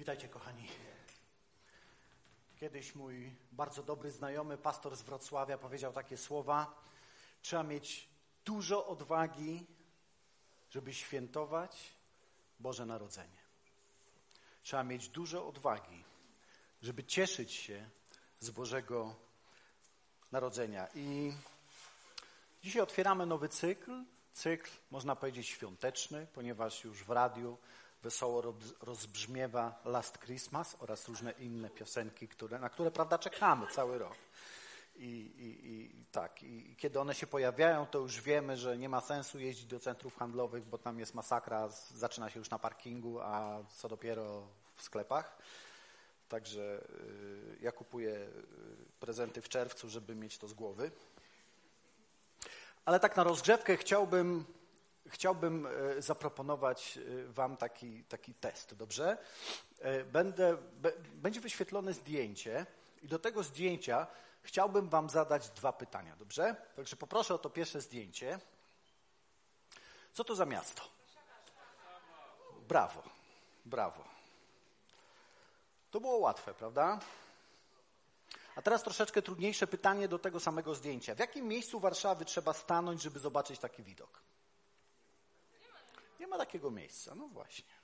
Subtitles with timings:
[0.00, 0.68] Witajcie, kochani.
[2.60, 6.82] Kiedyś mój bardzo dobry znajomy, pastor z Wrocławia, powiedział takie słowa:
[7.42, 8.08] Trzeba mieć
[8.44, 9.66] dużo odwagi,
[10.70, 11.94] żeby świętować
[12.60, 13.38] Boże Narodzenie.
[14.62, 16.04] Trzeba mieć dużo odwagi,
[16.82, 17.90] żeby cieszyć się
[18.38, 19.14] z Bożego
[20.32, 20.88] Narodzenia.
[20.94, 21.32] I
[22.62, 24.04] dzisiaj otwieramy nowy cykl.
[24.32, 27.58] Cykl, można powiedzieć, świąteczny, ponieważ już w radiu
[28.02, 34.16] wesoło rozbrzmiewa Last Christmas oraz różne inne piosenki, które, na które prawda czekamy cały rok.
[34.96, 35.06] I,
[35.38, 39.38] i, i, tak, i kiedy one się pojawiają, to już wiemy, że nie ma sensu
[39.38, 43.88] jeździć do centrów handlowych, bo tam jest masakra, zaczyna się już na parkingu, a co
[43.88, 44.46] dopiero
[44.76, 45.38] w sklepach.
[46.28, 48.30] Także y, ja kupuję y,
[49.00, 50.90] prezenty w czerwcu, żeby mieć to z głowy.
[52.84, 54.44] Ale tak na rozgrzewkę chciałbym
[55.10, 59.18] chciałbym e, zaproponować e, Wam taki, taki test, dobrze?
[59.78, 60.56] E, będę,
[61.14, 62.66] będzie wyświetlone zdjęcie
[63.02, 64.06] i do tego zdjęcia
[64.42, 66.56] chciałbym Wam zadać dwa pytania, dobrze?
[66.76, 68.38] Także poproszę o to pierwsze zdjęcie.
[70.12, 70.82] Co to za miasto?
[72.68, 73.02] Brawo,
[73.64, 74.04] brawo.
[75.90, 76.98] To było łatwe, prawda?
[78.56, 81.14] A teraz troszeczkę trudniejsze pytanie do tego samego zdjęcia.
[81.14, 84.22] W jakim miejscu Warszawy trzeba stanąć, żeby zobaczyć taki widok?
[86.20, 87.14] Nie ma takiego miejsca.
[87.14, 87.74] No właśnie.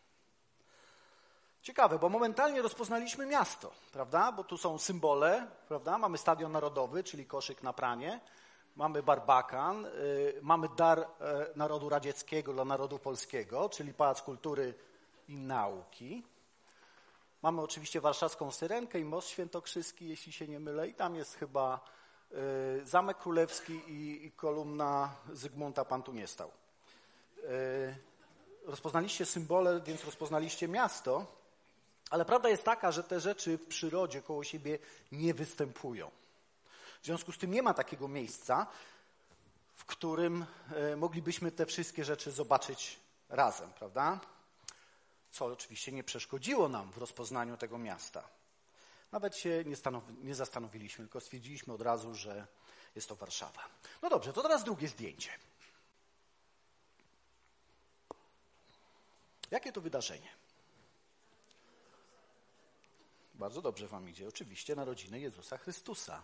[1.63, 4.33] Ciekawe, bo momentalnie rozpoznaliśmy miasto, prawda?
[4.33, 5.99] Bo tu są symbole, prawda?
[5.99, 8.21] Mamy Stadion Narodowy, czyli koszyk na pranie,
[8.77, 11.07] mamy Barbakan, yy, mamy dar yy,
[11.57, 14.75] narodu radzieckiego dla narodu polskiego, czyli Pałac Kultury
[15.29, 16.23] i Nauki.
[17.43, 21.81] Mamy oczywiście warszawską Syrenkę i Most Świętokrzyski, jeśli się nie mylę, i tam jest chyba
[22.31, 22.39] yy,
[22.87, 26.51] Zamek Królewski i, i kolumna Zygmunta Pan tu nie stał.
[28.67, 31.27] Rozpoznaliście symbole, więc rozpoznaliście miasto,
[32.11, 34.79] ale prawda jest taka, że te rzeczy w przyrodzie koło siebie
[35.13, 36.11] nie występują.
[37.03, 38.67] W związku z tym nie ma takiego miejsca,
[39.75, 44.21] w którym e, moglibyśmy te wszystkie rzeczy zobaczyć razem, prawda?
[45.31, 48.29] Co oczywiście nie przeszkodziło nam w rozpoznaniu tego miasta.
[49.13, 49.77] Nawet się nie,
[50.23, 52.47] nie zastanowiliśmy, tylko stwierdziliśmy od razu, że
[52.95, 53.65] jest to Warszawa.
[54.03, 55.31] No dobrze, to teraz drugie zdjęcie.
[59.51, 60.29] Jakie to wydarzenie?
[63.35, 64.29] Bardzo dobrze Wam idzie.
[64.29, 66.23] Oczywiście narodziny Jezusa Chrystusa.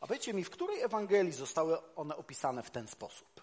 [0.00, 3.42] A powiedzcie mi, w której Ewangelii zostały one opisane w ten sposób?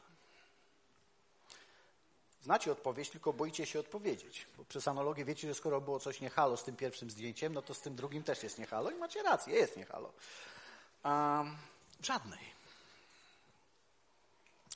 [2.42, 4.48] Znacie odpowiedź, tylko boicie się odpowiedzieć.
[4.58, 7.74] Bo przez analogię wiecie, że skoro było coś niehalo z tym pierwszym zdjęciem, no to
[7.74, 10.14] z tym drugim też jest niehalo i macie rację, jest niehalo.
[11.04, 11.44] A,
[12.04, 12.59] żadnej.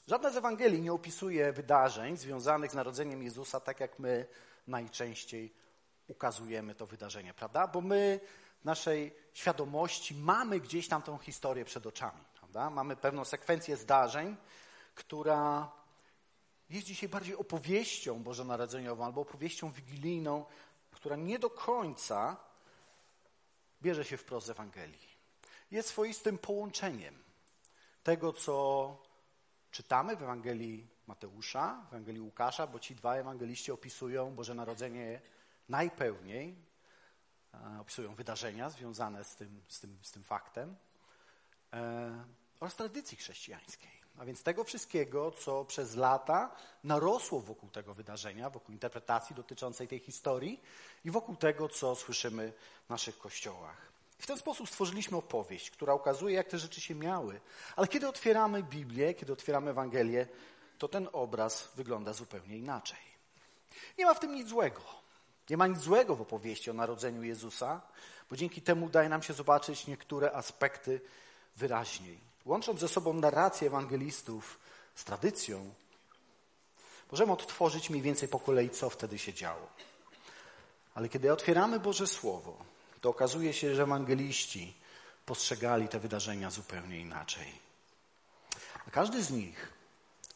[0.08, 4.25] Żadna z Ewangelii nie opisuje wydarzeń związanych z narodzeniem Jezusa tak, jak my
[4.68, 5.53] najczęściej
[6.08, 7.68] ukazujemy to wydarzenie, prawda?
[7.68, 8.19] Bo my
[8.62, 12.69] w naszej świadomości mamy gdzieś tam tą historię przed oczami, prawda?
[12.69, 14.36] Mamy pewną sekwencję zdarzeń,
[14.96, 15.72] która
[16.70, 20.46] jest dzisiaj bardziej opowieścią bożonarodzeniową albo opowieścią wigilijną,
[20.91, 22.38] która nie do końca
[23.81, 25.14] bierze się wprost z Ewangelii.
[25.72, 27.24] Jest swoistym połączeniem
[28.03, 28.97] tego, co
[29.73, 35.22] czytamy w Ewangelii Mateusza, w Ewangelii Łukasza, bo ci dwa ewangeliści opisują Boże Narodzenie
[35.69, 36.56] najpełniej,
[37.79, 40.75] opisują wydarzenia związane z tym, z tym, z tym faktem
[41.73, 42.23] e,
[42.59, 44.03] oraz tradycji chrześcijańskiej.
[44.17, 50.00] A więc tego wszystkiego, co przez lata narosło wokół tego wydarzenia, wokół interpretacji dotyczącej tej
[50.00, 50.61] historii
[51.05, 52.53] i wokół tego, co słyszymy
[52.85, 53.93] w naszych kościołach.
[54.23, 57.41] W ten sposób stworzyliśmy opowieść, która ukazuje, jak te rzeczy się miały.
[57.75, 60.28] Ale kiedy otwieramy Biblię, kiedy otwieramy Ewangelię,
[60.78, 63.00] to ten obraz wygląda zupełnie inaczej.
[63.97, 64.81] Nie ma w tym nic złego.
[65.50, 67.81] Nie ma nic złego w opowieści o narodzeniu Jezusa,
[68.29, 71.01] bo dzięki temu daje nam się zobaczyć niektóre aspekty
[71.55, 72.19] wyraźniej.
[72.45, 74.59] Łącząc ze sobą narrację ewangelistów
[74.95, 75.73] z tradycją,
[77.11, 79.67] możemy odtworzyć mniej więcej po kolei, co wtedy się działo.
[80.96, 82.72] Ale kiedy otwieramy Boże Słowo,
[83.03, 84.73] to okazuje się, że ewangeliści
[85.26, 87.59] postrzegali te wydarzenia zupełnie inaczej.
[88.88, 89.73] A każdy z nich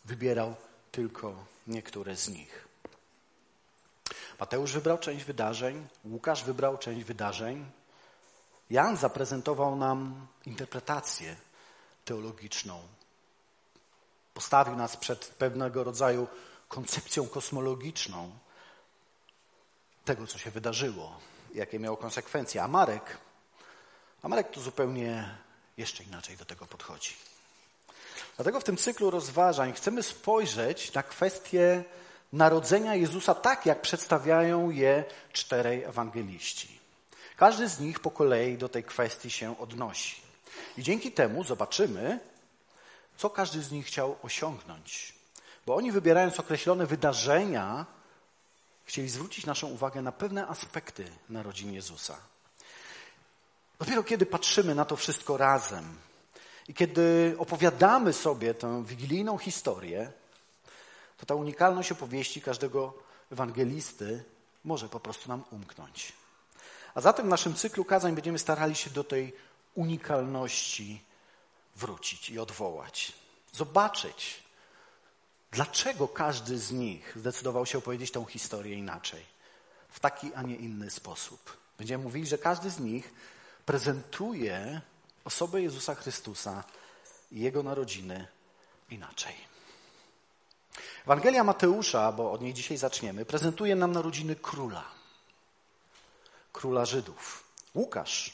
[0.05, 0.55] wybierał
[0.91, 2.67] tylko niektóre z nich.
[4.39, 7.71] Mateusz wybrał część wydarzeń, Łukasz wybrał część wydarzeń.
[8.69, 11.35] Jan zaprezentował nam interpretację
[12.05, 12.81] teologiczną.
[14.33, 16.27] Postawił nas przed pewnego rodzaju
[16.67, 18.31] koncepcją kosmologiczną
[20.05, 21.19] tego, co się wydarzyło
[21.57, 22.63] jakie miało konsekwencje.
[22.63, 23.17] A Marek,
[24.23, 25.37] a Marek tu zupełnie
[25.77, 27.13] jeszcze inaczej do tego podchodzi.
[28.35, 31.83] Dlatego w tym cyklu rozważań chcemy spojrzeć na kwestię
[32.33, 36.79] narodzenia Jezusa tak, jak przedstawiają je czterej ewangeliści.
[37.37, 40.21] Każdy z nich po kolei do tej kwestii się odnosi.
[40.77, 42.19] I dzięki temu zobaczymy,
[43.17, 45.13] co każdy z nich chciał osiągnąć.
[45.65, 47.85] Bo oni, wybierając określone wydarzenia,
[48.87, 52.17] chcieli zwrócić naszą uwagę na pewne aspekty narodzin Jezusa.
[53.79, 55.97] Dopiero kiedy patrzymy na to wszystko razem
[56.67, 60.11] i kiedy opowiadamy sobie tę wigilijną historię,
[61.17, 62.93] to ta unikalność opowieści każdego
[63.31, 64.23] ewangelisty
[64.63, 66.13] może po prostu nam umknąć.
[66.95, 69.33] A zatem w naszym cyklu kazań będziemy starali się do tej
[69.75, 71.01] unikalności
[71.75, 73.13] wrócić i odwołać.
[73.53, 74.43] Zobaczyć,
[75.57, 79.25] dlaczego każdy z nich zdecydował się opowiedzieć tę historię inaczej,
[79.89, 81.57] w taki, a nie inny sposób.
[81.77, 83.13] Będziemy mówili, że każdy z nich
[83.65, 84.81] prezentuje
[85.25, 86.63] osobę Jezusa Chrystusa
[87.31, 88.27] i Jego narodziny
[88.89, 89.33] inaczej.
[91.05, 94.85] Ewangelia Mateusza, bo od niej dzisiaj zaczniemy, prezentuje nam narodziny króla,
[96.53, 97.43] króla Żydów.
[97.75, 98.33] Łukasz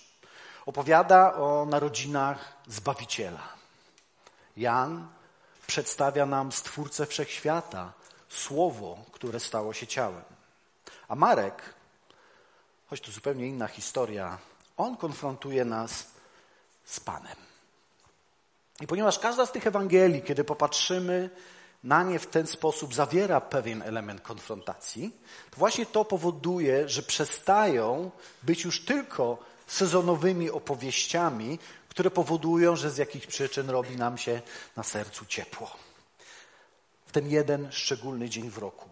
[0.65, 3.47] opowiada o narodzinach Zbawiciela.
[4.57, 5.07] Jan
[5.67, 7.93] przedstawia nam Stwórcę Wszechświata,
[8.29, 10.23] Słowo, które stało się ciałem.
[11.07, 11.73] A Marek,
[12.89, 14.37] choć to zupełnie inna historia,
[14.77, 16.05] on konfrontuje nas
[16.85, 17.35] z Panem.
[18.81, 21.29] I ponieważ każda z tych Ewangelii, kiedy popatrzymy
[21.83, 25.11] na nie w ten sposób, zawiera pewien element konfrontacji,
[25.51, 28.11] to właśnie to powoduje, że przestają
[28.43, 29.37] być już tylko
[29.67, 31.59] sezonowymi opowieściami,
[31.93, 34.41] które powodują, że z jakichś przyczyn robi nam się
[34.75, 35.77] na sercu ciepło.
[37.05, 38.89] W ten jeden szczególny dzień w roku.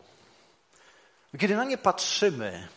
[1.39, 2.67] Kiedy na nie patrzymy,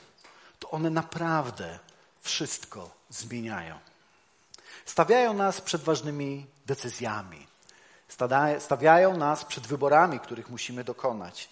[0.58, 1.78] to one naprawdę
[2.20, 3.78] wszystko zmieniają.
[4.84, 7.46] Stawiają nas przed ważnymi decyzjami.
[8.58, 11.48] Stawiają nas przed wyborami, których musimy dokonać.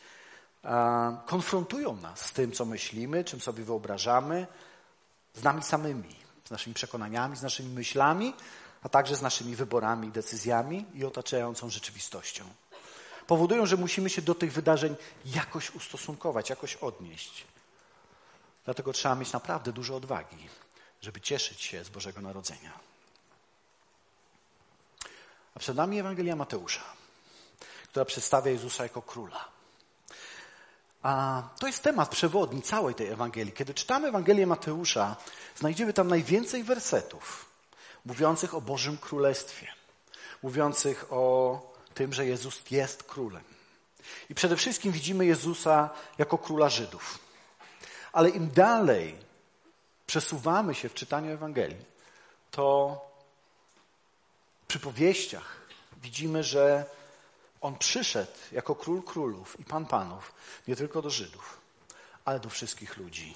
[1.27, 4.47] Konfrontują nas z tym, co myślimy, czym sobie wyobrażamy,
[5.35, 8.35] z nami samymi, z naszymi przekonaniami, z naszymi myślami,
[8.83, 12.45] a także z naszymi wyborami, decyzjami i otaczającą rzeczywistością.
[13.27, 17.45] Powodują, że musimy się do tych wydarzeń jakoś ustosunkować, jakoś odnieść.
[18.65, 20.49] Dlatego trzeba mieć naprawdę dużo odwagi,
[21.01, 22.73] żeby cieszyć się z Bożego Narodzenia.
[25.55, 26.85] A przed nami Ewangelia Mateusza,
[27.89, 29.49] która przedstawia Jezusa jako króla.
[31.03, 33.53] A to jest temat przewodni całej tej Ewangelii.
[33.53, 35.17] Kiedy czytamy Ewangelię Mateusza,
[35.57, 37.52] znajdziemy tam najwięcej wersetów
[38.05, 39.67] mówiących o Bożym Królestwie,
[40.43, 41.61] mówiących o
[41.95, 43.45] tym, że Jezus jest królem.
[44.31, 47.19] I przede wszystkim widzimy Jezusa jako króla Żydów.
[48.13, 49.17] Ale im dalej
[50.07, 51.85] przesuwamy się w czytaniu Ewangelii,
[52.51, 53.01] to
[54.69, 55.57] przy powieściach
[56.03, 56.85] widzimy, że
[57.61, 60.33] On przyszedł jako król królów i pan panów
[60.69, 61.61] nie tylko do Żydów,
[62.25, 63.35] ale do wszystkich ludzi.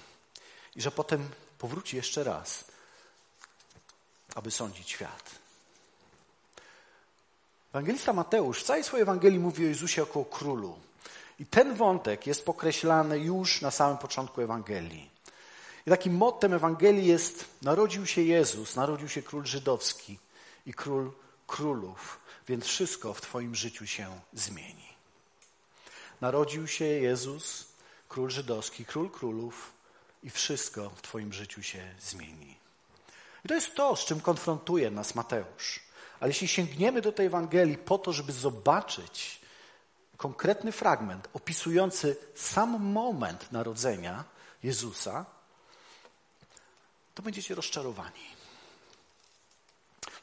[0.77, 1.29] I że potem
[1.59, 2.65] powróci jeszcze raz
[4.37, 5.35] aby sądzić świat.
[7.71, 10.79] Ewangelista Mateusz w całej swojej Ewangelii mówi o Jezusie jako o królu.
[11.39, 15.11] I ten wątek jest pokreślany już na samym początku Ewangelii.
[15.87, 20.19] I takim mottem Ewangelii jest: Narodził się Jezus, narodził się król żydowski
[20.67, 21.13] i król
[21.47, 22.19] królów,
[22.49, 24.89] więc wszystko w Twoim życiu się zmieni.
[26.21, 27.67] Narodził się Jezus,
[28.09, 29.73] król żydowski, król królów
[30.23, 32.66] i wszystko w Twoim życiu się zmieni.
[33.47, 35.81] I to jest to, z czym konfrontuje nas Mateusz.
[36.21, 39.41] Ale jeśli sięgniemy do tej Ewangelii po to, żeby zobaczyć
[40.17, 44.25] konkretny fragment opisujący sam moment narodzenia
[44.63, 45.27] Jezusa,
[47.15, 48.27] to będziecie rozczarowani.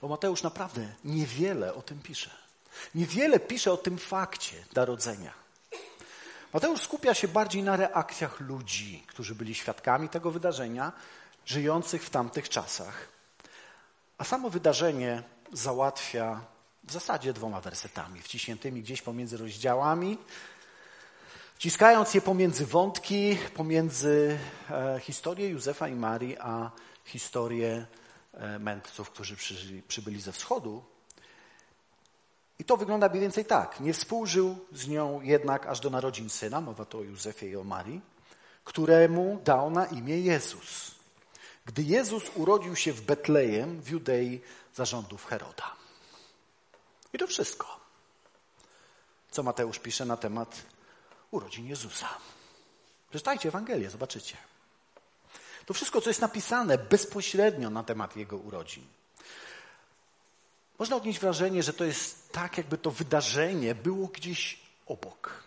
[0.02, 2.30] Bo Mateusz naprawdę niewiele o tym pisze.
[2.96, 5.34] Niewiele pisze o tym fakcie narodzenia.
[6.54, 10.92] Mateusz skupia się bardziej na reakcjach ludzi, którzy byli świadkami tego wydarzenia,
[11.46, 13.13] żyjących w tamtych czasach.
[14.24, 16.42] A samo wydarzenie załatwia
[16.84, 20.18] w zasadzie dwoma wersetami, wciśniętymi gdzieś pomiędzy rozdziałami,
[21.56, 24.38] wciskając je pomiędzy wątki, pomiędzy
[24.70, 26.72] e, historię Józefa i Marii, a
[27.06, 27.86] historię
[28.34, 29.36] e, mędrców, którzy
[29.88, 30.84] przybyli, ze wschodu.
[32.60, 33.80] I to wygląda mniej więcej tak.
[33.80, 37.64] Nie współżył z nią jednak aż do narodzin syna, mowa to o Józefie i o
[37.64, 38.02] Marii,
[38.64, 40.93] któremu dał na imię Jezus
[41.66, 44.42] gdy Jezus urodził się w Betlejem w Judei
[44.76, 45.76] zarządów Heroda.
[47.14, 47.80] I to wszystko,
[49.32, 50.62] co Mateusz pisze na temat
[51.32, 52.10] urodzin Jezusa.
[53.10, 54.38] Przeczytajcie Ewangelię, zobaczycie.
[55.66, 58.84] To wszystko, co jest napisane bezpośrednio na temat Jego urodzin.
[60.80, 65.44] Można odnieść wrażenie, że to jest tak, jakby to wydarzenie było gdzieś obok.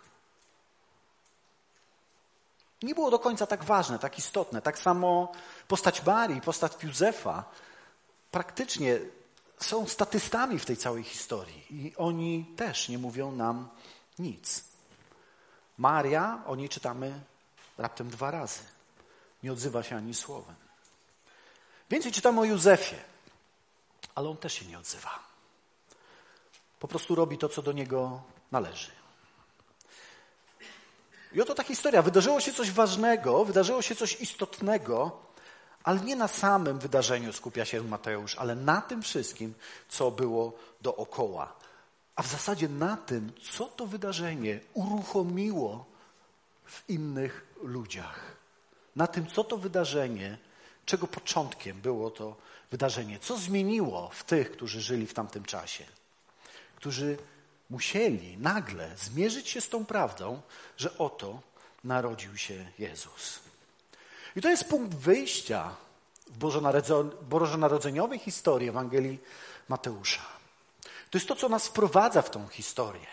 [2.81, 4.61] Nie było do końca tak ważne, tak istotne.
[4.61, 5.31] Tak samo
[5.67, 7.43] postać Marii, postać Józefa
[8.31, 8.99] praktycznie
[9.59, 13.69] są statystami w tej całej historii i oni też nie mówią nam
[14.19, 14.63] nic.
[15.77, 17.19] Maria, o niej czytamy
[17.77, 18.59] raptem dwa razy.
[19.43, 20.55] Nie odzywa się ani słowem.
[21.89, 22.95] Więcej czytamy o Józefie,
[24.15, 25.19] ale on też się nie odzywa.
[26.79, 28.96] Po prostu robi to, co do niego należy.
[31.33, 32.01] I oto ta historia.
[32.01, 35.19] Wydarzyło się coś ważnego, wydarzyło się coś istotnego,
[35.83, 39.53] ale nie na samym wydarzeniu skupia się Mateusz, ale na tym wszystkim,
[39.89, 41.53] co było dookoła.
[42.15, 45.85] A w zasadzie na tym, co to wydarzenie uruchomiło
[46.65, 48.35] w innych ludziach.
[48.95, 50.37] Na tym, co to wydarzenie,
[50.85, 52.35] czego początkiem było to
[52.71, 55.85] wydarzenie, co zmieniło w tych, którzy żyli w tamtym czasie,
[56.75, 57.17] którzy
[57.69, 60.41] musieli nagle zmierzyć się z tą prawdą,
[60.77, 61.41] że oto
[61.83, 63.39] narodził się Jezus.
[64.35, 65.75] I to jest punkt wyjścia
[66.27, 66.37] w
[67.21, 69.19] bożonarodzeniowej historii Ewangelii
[69.69, 70.25] Mateusza.
[71.09, 73.07] To jest to, co nas wprowadza w tą historię,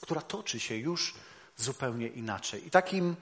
[0.00, 1.14] która toczy się już
[1.56, 2.66] zupełnie inaczej.
[2.66, 3.16] I takim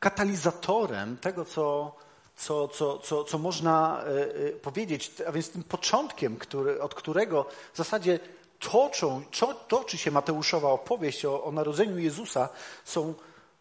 [0.00, 1.96] katalizatorem tego, co
[2.36, 7.46] co, co, co, co można e, e, powiedzieć, a więc tym początkiem, który, od którego
[7.72, 8.18] w zasadzie
[8.58, 9.22] toczą,
[9.68, 12.48] toczy się Mateuszowa opowieść o, o narodzeniu Jezusa,
[12.84, 13.14] są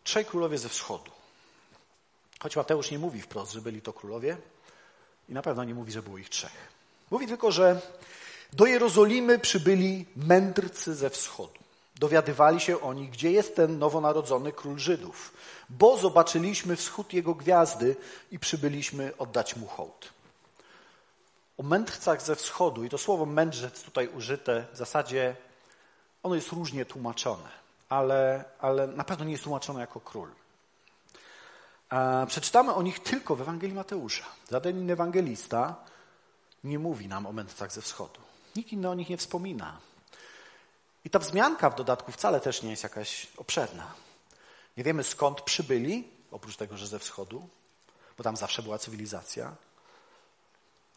[0.03, 1.11] trzej królowie ze wschodu.
[2.39, 4.37] Choć Mateusz nie mówi wprost, że byli to królowie
[5.29, 6.75] i na pewno nie mówi, że było ich trzech.
[7.11, 7.81] Mówi tylko, że
[8.53, 11.59] do Jerozolimy przybyli mędrcy ze wschodu.
[11.95, 15.33] Dowiadywali się oni, gdzie jest ten nowonarodzony król Żydów
[15.69, 17.95] bo zobaczyliśmy wschód jego gwiazdy
[18.31, 20.09] i przybyliśmy oddać mu hołd.
[21.57, 25.35] O mędrcach ze wschodu, i to słowo mędrzec tutaj użyte, w zasadzie
[26.23, 27.49] ono jest różnie tłumaczone,
[27.89, 30.29] ale, ale na pewno nie jest tłumaczone jako król.
[32.27, 34.25] Przeczytamy o nich tylko w Ewangelii Mateusza.
[34.51, 35.75] Żaden inny ewangelista
[36.63, 38.19] nie mówi nam o mędrcach ze wschodu.
[38.55, 39.77] Nikt inny o nich nie wspomina.
[41.05, 44.04] I ta wzmianka w dodatku wcale też nie jest jakaś obszerna.
[44.77, 47.49] Nie wiemy skąd przybyli, oprócz tego, że ze wschodu,
[48.17, 49.55] bo tam zawsze była cywilizacja.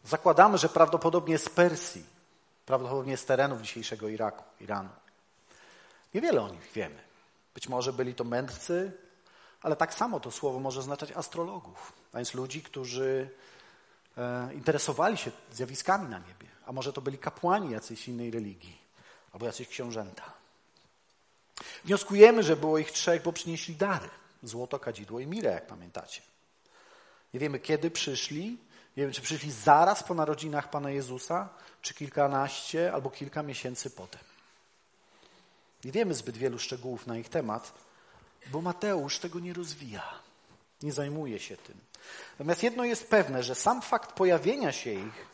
[0.03, 2.05] Zakładamy, że prawdopodobnie z Persji,
[2.65, 4.89] prawdopodobnie z terenów dzisiejszego Iraku, Iranu.
[6.13, 6.99] Niewiele o nich wiemy.
[7.53, 8.91] Być może byli to mędrcy,
[9.61, 13.29] ale tak samo to słowo może oznaczać astrologów, a więc ludzi, którzy
[14.17, 16.47] e, interesowali się zjawiskami na niebie.
[16.65, 18.77] A może to byli kapłani jacyejś innej religii
[19.33, 20.38] albo jacyś książęta.
[21.85, 24.09] Wnioskujemy, że było ich trzech, bo przynieśli dary.
[24.43, 26.21] Złoto, kadzidło i mirę, jak pamiętacie.
[27.33, 28.57] Nie wiemy, kiedy przyszli.
[28.97, 31.49] Nie wiem, czy przyszli zaraz po narodzinach Pana Jezusa,
[31.81, 34.21] czy kilkanaście albo kilka miesięcy potem.
[35.83, 37.73] Nie wiemy zbyt wielu szczegółów na ich temat,
[38.51, 40.03] bo Mateusz tego nie rozwija.
[40.81, 41.77] Nie zajmuje się tym.
[42.31, 45.29] Natomiast jedno jest pewne, że sam fakt pojawienia się ich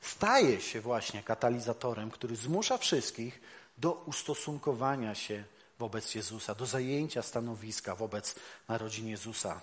[0.00, 3.40] staje się właśnie katalizatorem, który zmusza wszystkich
[3.78, 5.44] do ustosunkowania się
[5.78, 8.34] wobec Jezusa, do zajęcia stanowiska wobec
[8.68, 9.60] narodzin Jezusa.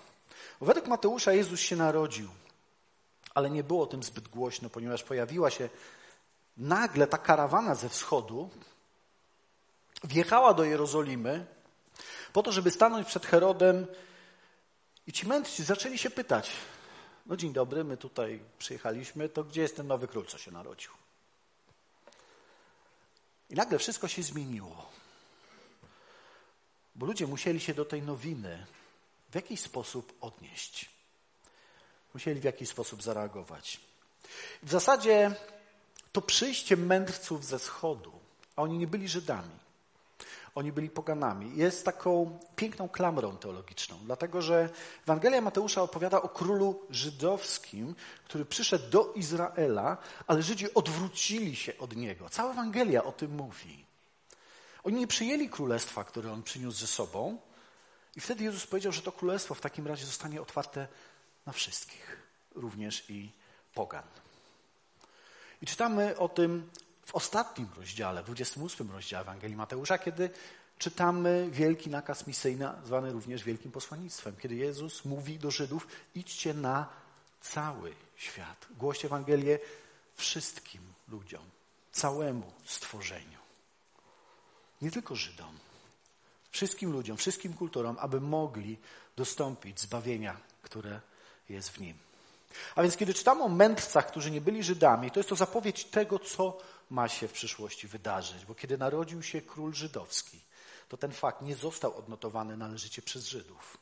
[0.60, 2.30] Według Mateusza Jezus się narodził,
[3.34, 5.68] ale nie było o tym zbyt głośno, ponieważ pojawiła się
[6.56, 8.50] nagle ta karawana ze wschodu,
[10.04, 11.46] wjechała do Jerozolimy
[12.32, 13.86] po to, żeby stanąć przed Herodem
[15.06, 16.50] i ci mędrcy zaczęli się pytać,
[17.26, 20.90] no dzień dobry, my tutaj przyjechaliśmy, to gdzie jest ten nowy król, co się narodził?
[23.50, 24.95] I nagle wszystko się zmieniło.
[26.96, 28.66] Bo ludzie musieli się do tej nowiny
[29.30, 30.90] w jakiś sposób odnieść.
[32.14, 33.80] Musieli w jakiś sposób zareagować.
[34.62, 35.34] W zasadzie
[36.12, 38.12] to przyjście mędrców ze wschodu,
[38.56, 39.58] a oni nie byli Żydami,
[40.54, 44.68] oni byli poganami, jest taką piękną klamrą teologiczną, dlatego że
[45.02, 51.96] Ewangelia Mateusza opowiada o królu żydowskim, który przyszedł do Izraela, ale Żydzi odwrócili się od
[51.96, 52.28] niego.
[52.28, 53.85] Cała Ewangelia o tym mówi.
[54.86, 57.38] Oni nie przyjęli królestwa, które on przyniósł ze sobą,
[58.16, 60.88] i wtedy Jezus powiedział, że to królestwo w takim razie zostanie otwarte
[61.46, 62.16] na wszystkich,
[62.54, 63.32] również i
[63.74, 64.04] pogan.
[65.62, 66.70] I czytamy o tym
[67.06, 70.30] w ostatnim rozdziale, w 28 rozdziale Ewangelii Mateusza, kiedy
[70.78, 76.88] czytamy wielki nakaz misyjny, zwany również wielkim posłannictwem, kiedy Jezus mówi do Żydów: idźcie na
[77.40, 79.58] cały świat, głoście Ewangelię
[80.14, 81.42] wszystkim ludziom,
[81.92, 83.45] całemu stworzeniu.
[84.86, 85.58] Nie tylko Żydom,
[86.50, 88.78] wszystkim ludziom, wszystkim kulturom, aby mogli
[89.16, 91.00] dostąpić zbawienia, które
[91.48, 91.98] jest w nim.
[92.76, 96.18] A więc kiedy czytamy o mędrcach, którzy nie byli Żydami, to jest to zapowiedź tego,
[96.18, 96.58] co
[96.90, 98.44] ma się w przyszłości wydarzyć.
[98.44, 100.40] Bo kiedy narodził się król żydowski,
[100.88, 103.78] to ten fakt nie został odnotowany należycie przez Żydów.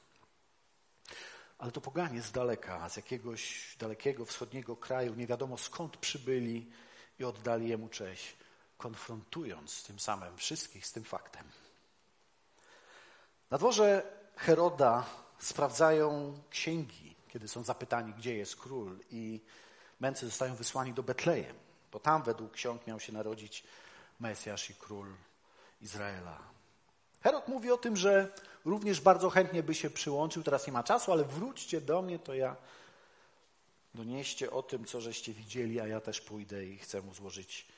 [1.58, 6.70] Ale to poganie z daleka, z jakiegoś dalekiego wschodniego kraju, nie wiadomo skąd przybyli
[7.18, 8.36] i oddali jemu cześć,
[8.84, 11.44] konfrontując tym samym wszystkich z tym faktem.
[13.50, 14.02] Na dworze
[14.36, 15.06] Heroda
[15.38, 19.40] sprawdzają księgi, kiedy są zapytani, gdzie jest król, i
[20.00, 21.56] męcy zostają wysłani do Betlejem,
[21.92, 23.64] bo tam według ksiąg miał się narodzić
[24.20, 25.06] Mesjasz i król
[25.80, 26.38] Izraela.
[27.22, 28.32] Herod mówi o tym, że
[28.64, 32.34] również bardzo chętnie by się przyłączył, teraz nie ma czasu, ale wróćcie do mnie, to
[32.34, 32.56] ja
[33.94, 37.73] donieście o tym, co żeście widzieli, a ja też pójdę i chcę mu złożyć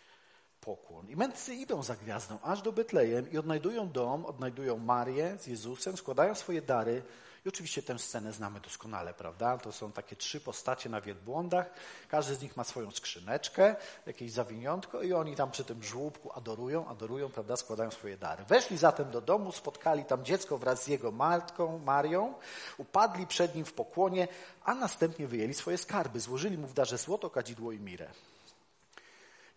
[0.67, 1.09] pokłon.
[1.09, 5.97] I mędrcy idą za gwiazdą aż do Betlejem i odnajdują dom, odnajdują Marię z Jezusem,
[5.97, 7.03] składają swoje dary,
[7.47, 9.59] i oczywiście tę scenę znamy doskonale, prawda?
[9.59, 11.71] To są takie trzy postacie na wielbłądach.
[12.09, 16.89] Każdy z nich ma swoją skrzyneczkę, jakieś zawiniątko i oni tam przy tym żłóbku adorują,
[16.89, 17.57] adorują, prawda?
[17.57, 18.45] Składają swoje dary.
[18.45, 22.35] Weszli zatem do domu, spotkali tam dziecko wraz z jego matką, Marią,
[22.79, 24.29] upadli przed nim w pokłonie,
[24.65, 26.21] a następnie wyjęli swoje skarby.
[26.21, 28.11] Złożyli mu w darze złoto, kadzidło i mirę.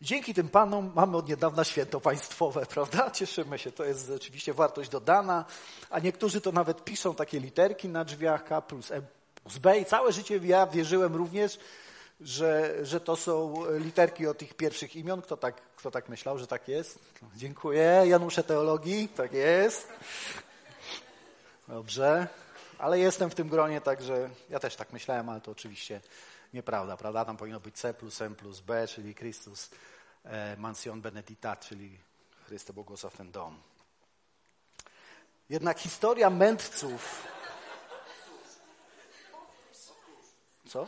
[0.02, 3.12] Dzięki tym panom mamy od niedawna święto państwowe, prawda?
[3.12, 5.46] Cieszymy się, to jest oczywiście wartość dodana,
[5.90, 9.06] a niektórzy to nawet piszą takie literki na drzwiach K plus M
[9.44, 11.60] plus B i całe życie ja wierzyłem również,
[12.22, 15.22] że, że to są literki od tych pierwszych imion.
[15.22, 17.00] Kto tak, kto tak myślał, że tak jest?
[17.36, 18.04] Dziękuję.
[18.06, 19.88] Janusze Teologii, tak jest.
[21.68, 22.28] Dobrze.
[22.78, 26.02] Ale jestem w tym gronie, także ja też tak myślałem, ale to oczywiście
[26.54, 27.26] nieprawda, prawda?
[27.26, 29.70] Tam powinno być C plus M plus B, czyli Chrystus
[30.24, 32.00] e, Mansion Beneditat, czyli
[32.46, 33.62] Chryste błogosław ten dom.
[35.50, 37.28] Jednak historia mędrców...
[40.68, 40.88] Co?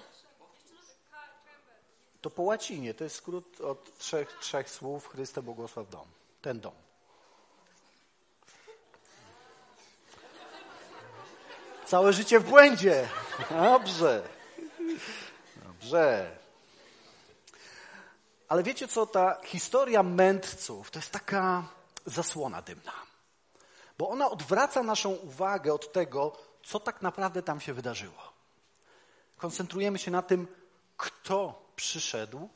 [2.22, 6.08] To po łacinie, to jest skrót od trzech, trzech słów Chryste błogosław dom.
[6.42, 6.74] Ten dom.
[11.86, 13.10] Całe życie w błędzie.
[13.50, 14.24] Dobrze.
[15.82, 16.38] Dobrze.
[18.48, 21.64] Ale wiecie co, ta historia mędrców to jest taka
[22.06, 22.94] zasłona dymna.
[23.98, 28.34] Bo ona odwraca naszą uwagę od tego, co tak naprawdę tam się wydarzyło.
[29.38, 30.48] Koncentrujemy się na tym,
[30.98, 32.50] kto przyszedł,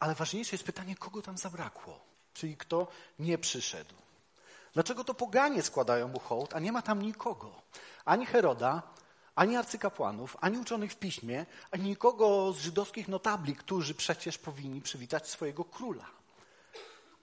[0.00, 2.00] ale ważniejsze jest pytanie, kogo tam zabrakło,
[2.34, 2.86] czyli kto
[3.18, 3.94] nie przyszedł.
[4.74, 7.62] Dlaczego to poganie składają mu hołd, a nie ma tam nikogo?
[8.04, 8.82] Ani Heroda,
[9.34, 15.28] ani arcykapłanów, ani uczonych w piśmie, ani nikogo z żydowskich notabli, którzy przecież powinni przywitać
[15.28, 16.06] swojego króla.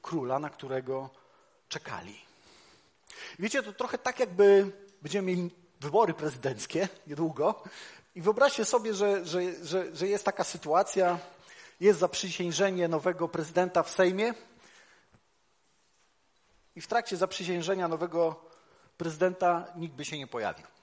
[0.02, 1.10] Króla, na którego
[1.69, 2.22] czekali.
[3.39, 7.63] Wiecie, to trochę tak, jakby będziemy mieli wybory prezydenckie niedługo
[8.15, 11.19] i wyobraźcie sobie, że, że, że, że jest taka sytuacja,
[11.80, 14.34] jest zaprzysiężenie nowego prezydenta w Sejmie
[16.76, 18.45] i w trakcie zaprzysiężenia nowego
[18.98, 20.79] prezydenta nikt by się nie pojawił.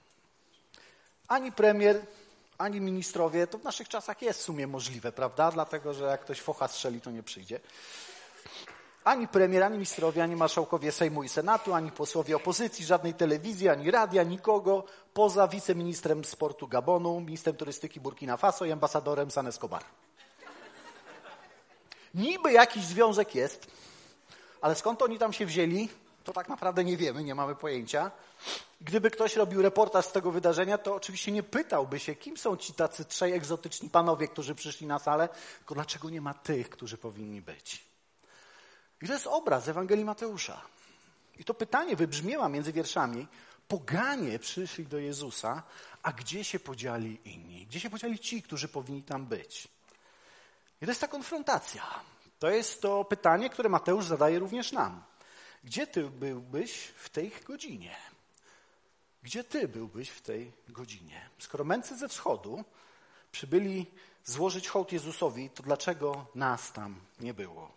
[1.28, 2.00] Ani premier,
[2.58, 5.50] ani ministrowie, to w naszych czasach jest w sumie możliwe, prawda?
[5.50, 7.60] Dlatego, że jak ktoś focha strzeli, to nie przyjdzie.
[9.04, 13.90] Ani premier, ani ministrowie, ani marszałkowie Sejmu i Senatu, ani posłowie opozycji, żadnej telewizji, ani
[13.90, 14.84] radia, nikogo,
[15.14, 19.84] poza wiceministrem sportu Gabonu, ministrem turystyki Burkina Faso i ambasadorem San Escobar.
[22.14, 23.66] Niby jakiś związek jest,
[24.60, 25.88] ale skąd oni tam się wzięli,
[26.24, 28.10] to tak naprawdę nie wiemy, nie mamy pojęcia.
[28.80, 32.72] Gdyby ktoś robił reportaż z tego wydarzenia, to oczywiście nie pytałby się, kim są ci
[32.72, 37.42] tacy trzej egzotyczni panowie, którzy przyszli na salę, tylko dlaczego nie ma tych, którzy powinni
[37.42, 37.84] być.
[39.02, 40.60] I to jest obraz Ewangelii Mateusza.
[41.38, 43.26] I to pytanie wybrzmiewa między wierszami.
[43.68, 45.62] Poganie przyszli do Jezusa,
[46.02, 47.66] a gdzie się podzieli inni?
[47.66, 49.68] Gdzie się podzieli ci, którzy powinni tam być?
[50.82, 51.82] I to jest ta konfrontacja.
[52.38, 55.02] To jest to pytanie, które Mateusz zadaje również nam.
[55.64, 57.96] Gdzie ty byłbyś w tej godzinie?
[59.26, 61.30] Gdzie ty byłbyś w tej godzinie?
[61.38, 62.64] Skoro mędrcy ze wschodu
[63.32, 63.86] przybyli
[64.24, 67.72] złożyć hołd Jezusowi, to dlaczego nas tam nie było?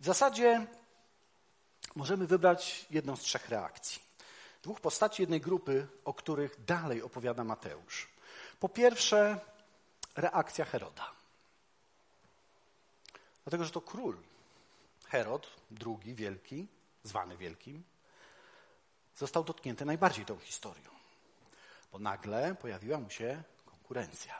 [0.00, 0.66] W zasadzie
[1.96, 4.02] możemy wybrać jedną z trzech reakcji.
[4.62, 8.08] Dwóch postaci jednej grupy, o których dalej opowiada Mateusz.
[8.60, 9.40] Po pierwsze,
[10.16, 11.10] reakcja Heroda.
[13.44, 14.16] Dlatego, że to król
[15.06, 16.66] Herod, drugi wielki,
[17.02, 17.84] zwany wielkim,
[19.16, 20.90] został dotknięty najbardziej tą historią.
[21.92, 24.34] Bo nagle pojawiła mu się konkurencja.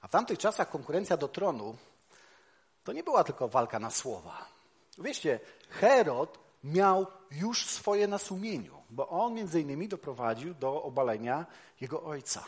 [0.00, 1.76] A w tamtych czasach konkurencja do tronu
[2.84, 4.48] to nie była tylko walka na słowa.
[4.98, 11.46] Wieście, Herod miał już swoje na sumieniu, bo on między innymi doprowadził do obalenia
[11.80, 12.44] jego ojca.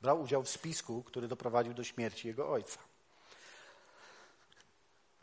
[0.00, 2.78] Brał udział w spisku, który doprowadził do śmierci jego ojca.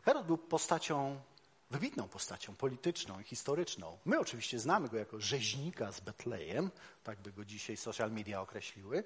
[0.02, 1.20] Herod był postacią
[1.74, 3.98] wybitną postacią polityczną i historyczną.
[4.04, 6.70] My oczywiście znamy go jako rzeźnika z Betlejem,
[7.04, 9.04] tak by go dzisiaj social media określiły,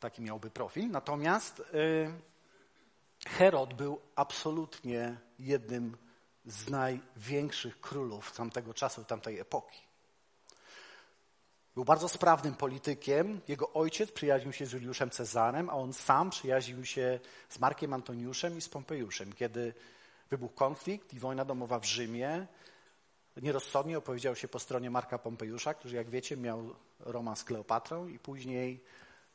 [0.00, 0.90] taki miałby profil.
[0.90, 2.12] Natomiast y,
[3.26, 5.96] Herod był absolutnie jednym
[6.46, 9.80] z największych królów tamtego czasu, tamtej epoki.
[11.74, 13.40] Był bardzo sprawnym politykiem.
[13.48, 18.58] Jego ojciec przyjaźnił się z Juliuszem Cezarem, a on sam przyjaźnił się z Markiem Antoniuszem
[18.58, 19.32] i z Pompejuszem.
[19.32, 19.74] Kiedy
[20.32, 22.46] wybuchł konflikt i wojna domowa w Rzymie,
[23.36, 28.18] nierozsądnie opowiedział się po stronie Marka Pompejusza, który, jak wiecie, miał romans z Kleopatrą i
[28.18, 28.80] później,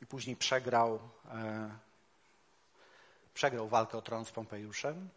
[0.02, 0.98] i później przegrał,
[1.30, 1.70] e,
[3.34, 5.08] przegrał walkę o tron z Pompejuszem.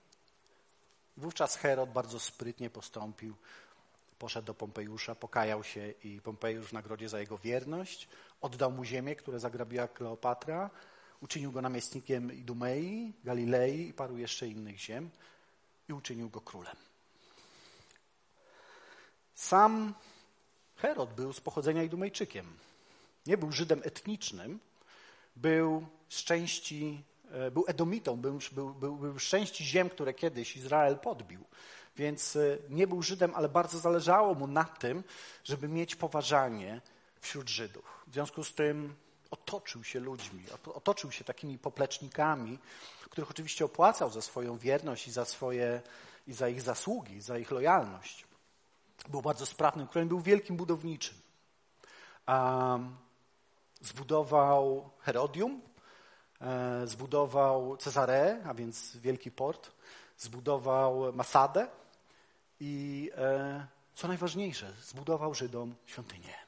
[1.18, 3.36] Wówczas Herod bardzo sprytnie postąpił.
[4.20, 8.10] Poszedł do Pompejusza, pokajał się i Pompejusz w nagrodzie za jego wierność
[8.42, 10.70] oddał mu ziemię, które zagrabiła Kleopatra,
[11.22, 15.10] uczynił go namiestnikiem Idumei, Galilei i paru jeszcze innych ziem
[15.92, 16.76] i uczynił go królem.
[19.36, 19.94] Sam
[20.76, 22.58] Herod był z pochodzenia Idumejczykiem.
[23.26, 24.60] Nie był Żydem etnicznym,
[25.36, 30.58] był z części, e, był Edomitą, był, był, był, był z części ziem, które kiedyś
[30.58, 31.44] Izrael podbił.
[31.96, 35.04] Więc e, nie był Żydem, ale bardzo zależało mu na tym,
[35.44, 36.82] żeby mieć poważanie
[37.20, 38.04] wśród Żydów.
[38.08, 38.96] W związku z tym
[39.32, 42.60] otoczył się ludźmi, otoczył się takimi poplecznikami,
[43.12, 45.82] których oczywiście opłacał za swoją wierność i za, swoje,
[46.28, 48.26] i za ich zasługi, za ich lojalność.
[49.10, 51.18] Był bardzo sprawnym królem, był wielkim budowniczym.
[53.82, 55.62] Zbudował Herodium,
[56.42, 59.72] e, zbudował Cezarę, a więc wielki port,
[60.18, 61.68] zbudował Masadę,
[62.60, 66.41] i e, co najważniejsze, zbudował Żydom świątynię.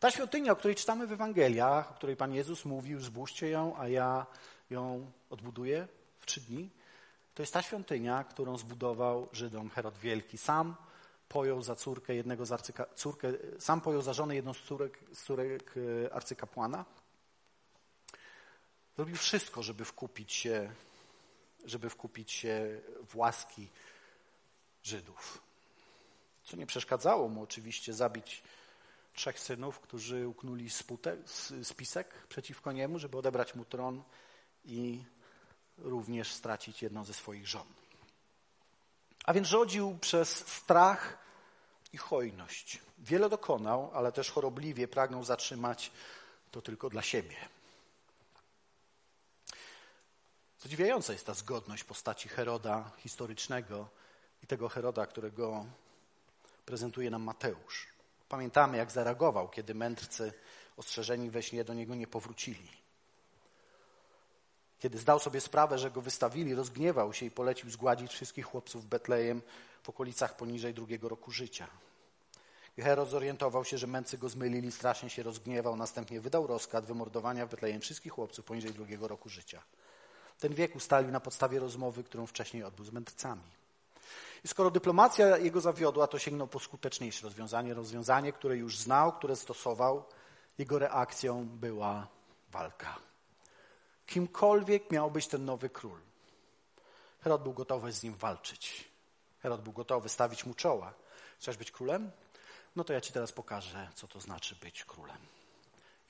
[0.00, 3.88] Ta świątynia, o której czytamy w Ewangeliach, o której Pan Jezus mówił, zbóżcie ją, a
[3.88, 4.26] ja
[4.70, 6.70] ją odbuduję w trzy dni,
[7.34, 10.38] to jest ta świątynia, którą zbudował Żydom Herod Wielki.
[10.38, 10.76] Sam
[11.28, 15.22] pojął za córkę jednego z arcyka, córkę, sam pojął za żonę jedną z córek, z
[15.22, 15.74] córek
[16.06, 16.84] e, arcykapłana.
[18.96, 20.70] Zrobił wszystko, żeby wkupić się,
[21.64, 23.68] żeby wkupić się w łaski
[24.82, 25.42] Żydów.
[26.44, 28.42] Co nie przeszkadzało mu oczywiście zabić
[29.18, 31.20] trzech synów, którzy uknuli sputek,
[31.62, 34.02] spisek przeciwko niemu, żeby odebrać mu tron
[34.64, 35.04] i
[35.78, 37.66] również stracić jedną ze swoich żon.
[39.24, 41.18] A więc rządził przez strach
[41.92, 42.80] i hojność.
[42.98, 45.92] Wiele dokonał, ale też chorobliwie pragnął zatrzymać
[46.50, 47.36] to tylko dla siebie.
[50.58, 53.88] Zadziwiająca jest ta zgodność postaci Heroda historycznego
[54.42, 55.66] i tego Heroda, którego
[56.64, 57.97] prezentuje nam Mateusz.
[58.28, 60.32] Pamiętamy, jak zareagował, kiedy mędrcy
[60.76, 62.68] ostrzeżeni we śnie do niego nie powrócili.
[64.78, 69.42] Kiedy zdał sobie sprawę, że go wystawili, rozgniewał się i polecił zgładzić wszystkich chłopców Betlejem
[69.82, 71.68] w okolicach poniżej drugiego roku życia.
[72.78, 77.50] Herod zorientował się, że mędrcy go zmylili, strasznie się rozgniewał, następnie wydał rozkaz wymordowania w
[77.50, 79.62] Betlejem wszystkich chłopców poniżej drugiego roku życia.
[80.38, 83.42] Ten wiek ustalił na podstawie rozmowy, którą wcześniej odbył z mędrcami.
[84.44, 89.36] I skoro dyplomacja jego zawiodła, to sięgnął po skuteczniejsze rozwiązanie, rozwiązanie, które już znał, które
[89.36, 90.04] stosował.
[90.58, 92.06] Jego reakcją była
[92.50, 92.96] walka.
[94.06, 95.98] Kimkolwiek miał być ten nowy król,
[97.20, 98.88] Herod był gotowy z nim walczyć.
[99.38, 100.92] Herod był gotowy stawić mu czoła.
[101.38, 102.10] Chcesz być królem?
[102.76, 105.18] No to ja ci teraz pokażę, co to znaczy być królem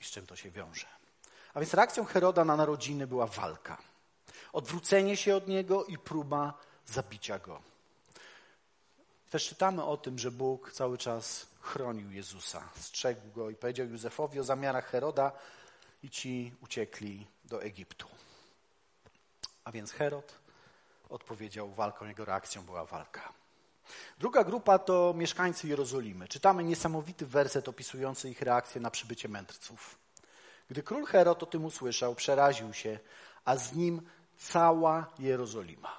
[0.01, 0.87] i z czym to się wiąże.
[1.53, 3.77] A więc reakcją Heroda na narodziny była walka.
[4.53, 6.53] Odwrócenie się od niego i próba
[6.85, 7.61] zabicia go.
[9.29, 14.39] Też czytamy o tym, że Bóg cały czas chronił Jezusa, strzegł go i powiedział Józefowi
[14.39, 15.31] o zamiarach Heroda
[16.03, 18.07] i ci uciekli do Egiptu.
[19.63, 20.35] A więc Herod
[21.09, 23.33] odpowiedział walką, jego reakcją była walka.
[24.19, 26.27] Druga grupa to mieszkańcy Jerozolimy.
[26.27, 29.97] Czytamy niesamowity werset opisujący ich reakcję na przybycie mędrców.
[30.69, 32.99] Gdy król Herod o tym usłyszał, przeraził się,
[33.45, 34.01] a z nim
[34.37, 35.97] cała Jerozolima.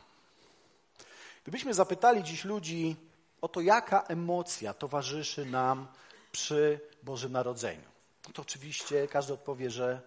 [1.42, 3.09] Gdybyśmy zapytali dziś ludzi,
[3.40, 5.88] Oto jaka emocja towarzyszy nam
[6.32, 7.90] przy Bożym Narodzeniu.
[8.26, 10.00] No to oczywiście każdy odpowie, że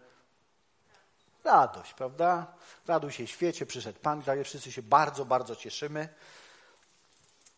[1.43, 2.56] radość, prawda?
[2.88, 6.10] Raduj się świecie, przyszedł Pan, daje, wszyscy się bardzo, bardzo cieszymy,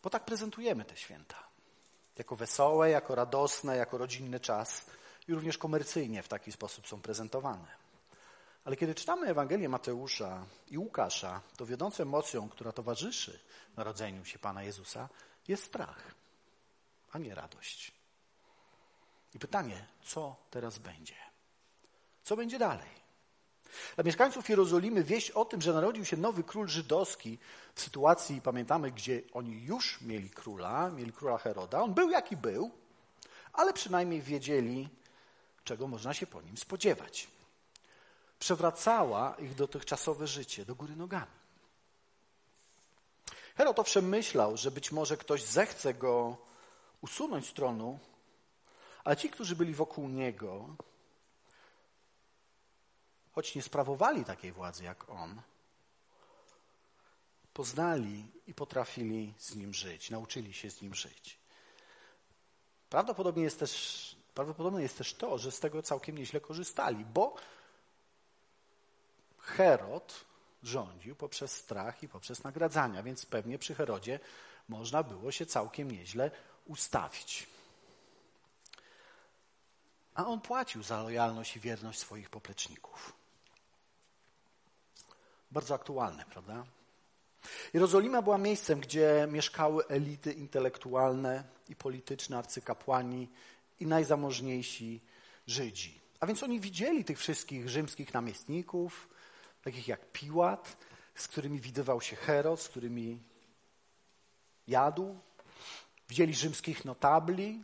[0.03, 1.35] bo tak prezentujemy te święta.
[2.17, 4.85] Jako wesołe, jako radosne, jako rodzinny czas
[5.27, 7.67] i również komercyjnie w taki sposób są prezentowane.
[8.65, 13.39] Ale kiedy czytamy Ewangelię Mateusza i Łukasza, to wiodącą emocją, która towarzyszy
[13.77, 15.09] narodzeniu się Pana Jezusa,
[15.47, 16.15] jest strach,
[17.11, 17.91] a nie radość.
[19.33, 21.15] I pytanie, co teraz będzie?
[22.23, 23.05] Co będzie dalej?
[23.95, 27.37] Dla mieszkańców Jerozolimy wieść o tym, że narodził się nowy król żydowski
[27.75, 31.81] w sytuacji, pamiętamy, gdzie oni już mieli króla, mieli króla Heroda.
[31.81, 32.71] On był jaki był,
[33.53, 34.89] ale przynajmniej wiedzieli,
[35.63, 37.27] czego można się po nim spodziewać.
[38.39, 41.44] Przewracała ich dotychczasowe życie do góry nogami.
[43.55, 46.37] Herod owszem myślał, że być może ktoś zechce go
[47.01, 47.99] usunąć z tronu,
[49.03, 50.75] ale ci, którzy byli wokół niego,
[53.31, 55.41] choć nie sprawowali takiej władzy jak on,
[57.53, 61.37] poznali i potrafili z nim żyć, nauczyli się z nim żyć.
[62.89, 67.35] Prawdopodobnie jest też, prawdopodobne jest też to, że z tego całkiem nieźle korzystali, bo
[69.39, 70.24] Herod
[70.67, 74.19] rządził poprzez strach i poprzez nagradzania, więc pewnie przy Herodzie
[74.69, 76.31] można było się całkiem nieźle
[76.65, 77.47] ustawić.
[80.15, 83.13] A on płacił za lojalność i wierność swoich popleczników.
[85.51, 86.65] Bardzo aktualne, prawda?
[87.73, 93.29] Jerozolima była miejscem, gdzie mieszkały elity intelektualne i polityczne, arcykapłani
[93.79, 95.01] i najzamożniejsi
[95.47, 95.99] Żydzi.
[96.19, 99.07] A więc oni widzieli tych wszystkich rzymskich namiestników,
[99.65, 100.77] takich jak Piłat,
[101.15, 103.19] z którymi widywał się Herod, z którymi
[104.67, 105.19] jadł.
[106.09, 107.63] Widzieli rzymskich notabli,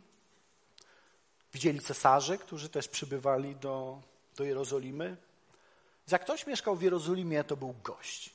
[1.52, 4.02] widzieli cesarzy, którzy też przybywali do,
[4.36, 5.16] do Jerozolimy.
[6.10, 8.30] Jak ktoś mieszkał w Jerozolimie, to był gość.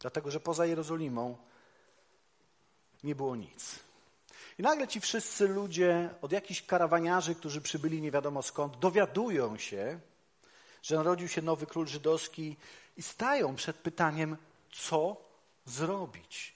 [0.00, 1.36] Dlatego, że poza Jerozolimą
[3.04, 3.78] nie było nic.
[4.58, 10.00] I nagle ci wszyscy ludzie, od jakichś karawaniarzy, którzy przybyli nie wiadomo skąd, dowiadują się,
[10.82, 12.56] że narodził się nowy król żydowski
[12.96, 14.36] i stają przed pytaniem,
[14.72, 15.16] co
[15.64, 16.54] zrobić,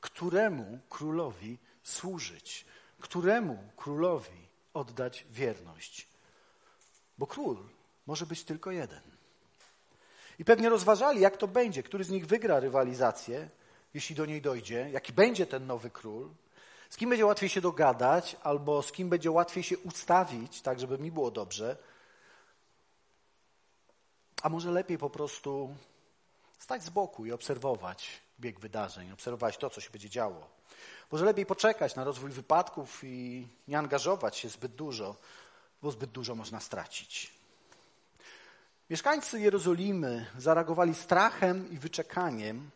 [0.00, 2.66] któremu królowi służyć,
[3.00, 6.08] któremu królowi oddać wierność.
[7.18, 7.56] Bo król
[8.06, 9.00] może być tylko jeden.
[10.38, 13.48] I pewnie rozważali, jak to będzie, który z nich wygra rywalizację,
[13.94, 16.30] jeśli do niej dojdzie, jaki będzie ten nowy król,
[16.90, 20.98] z kim będzie łatwiej się dogadać, albo z kim będzie łatwiej się ustawić, tak żeby
[20.98, 21.76] mi było dobrze,
[24.42, 25.74] a może lepiej po prostu
[26.58, 30.48] stać z boku i obserwować bieg wydarzeń, obserwować to, co się będzie działo.
[31.12, 35.16] Może lepiej poczekać na rozwój wypadków i nie angażować się zbyt dużo,
[35.82, 37.38] bo zbyt dużo można stracić.
[38.90, 42.70] Mieszkańcy Jerozolimy zareagowali strachem i wyczekaniem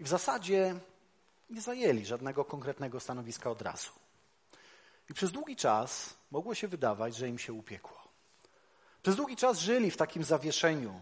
[0.00, 0.74] i w zasadzie
[1.50, 3.90] nie zajęli żadnego konkretnego stanowiska od razu.
[5.10, 8.01] I przez długi czas mogło się wydawać, że im się upiekło.
[9.02, 11.00] Przez długi czas żyli w takim zawieszeniu.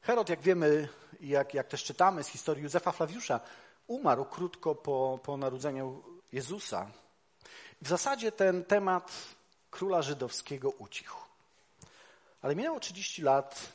[0.00, 0.88] Herod, jak wiemy,
[1.20, 3.40] jak, jak też czytamy z historii Józefa Flawiusza,
[3.86, 6.90] umarł krótko po, po narodzeniu Jezusa.
[7.82, 9.12] W zasadzie ten temat
[9.70, 11.16] króla żydowskiego ucichł.
[12.42, 13.72] Ale minęło 30 lat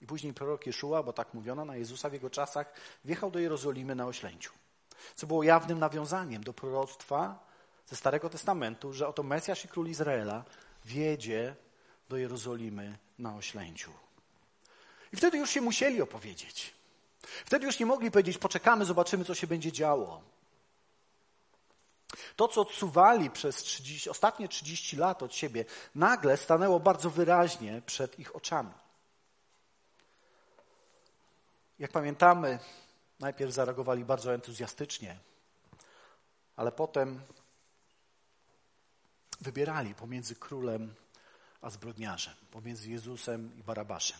[0.00, 3.94] i później prorok Jeszua, bo tak mówiono na Jezusa w jego czasach, wjechał do Jerozolimy
[3.94, 4.52] na oślęciu.
[5.16, 7.46] Co było jawnym nawiązaniem do proroctwa
[7.86, 10.44] ze Starego Testamentu, że oto Mesjasz i król Izraela
[10.84, 11.56] wiedzie
[12.12, 13.92] do Jerozolimy na oślęciu.
[15.12, 16.74] I wtedy już się musieli opowiedzieć.
[17.22, 20.22] Wtedy już nie mogli powiedzieć, poczekamy, zobaczymy, co się będzie działo.
[22.36, 28.18] To, co odsuwali przez 30, ostatnie 30 lat od siebie, nagle stanęło bardzo wyraźnie przed
[28.18, 28.74] ich oczami.
[31.78, 32.58] Jak pamiętamy,
[33.20, 35.18] najpierw zareagowali bardzo entuzjastycznie,
[36.56, 37.20] ale potem
[39.40, 40.94] wybierali pomiędzy królem
[41.62, 44.18] a zbrodniarzem, pomiędzy Jezusem i Barabaszem.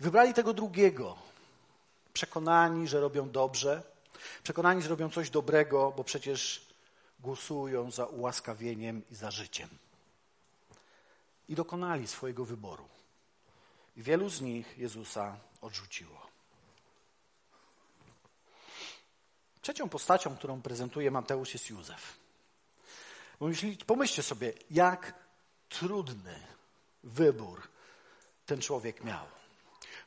[0.00, 1.18] Wybrali tego drugiego,
[2.12, 3.82] przekonani, że robią dobrze,
[4.42, 6.66] przekonani, że robią coś dobrego, bo przecież
[7.20, 9.68] głosują za ułaskawieniem i za życiem.
[11.48, 12.88] I dokonali swojego wyboru.
[13.96, 16.26] I wielu z nich Jezusa odrzuciło.
[19.60, 22.18] Trzecią postacią, którą prezentuje Mateusz, jest Józef.
[23.86, 25.25] Pomyślcie sobie, jak
[25.68, 26.40] trudny
[27.04, 27.62] wybór
[28.46, 29.24] ten człowiek miał.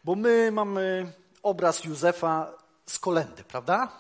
[0.04, 1.12] Bo my mamy
[1.44, 2.52] obraz Józefa
[2.86, 3.92] z kolendy, prawda?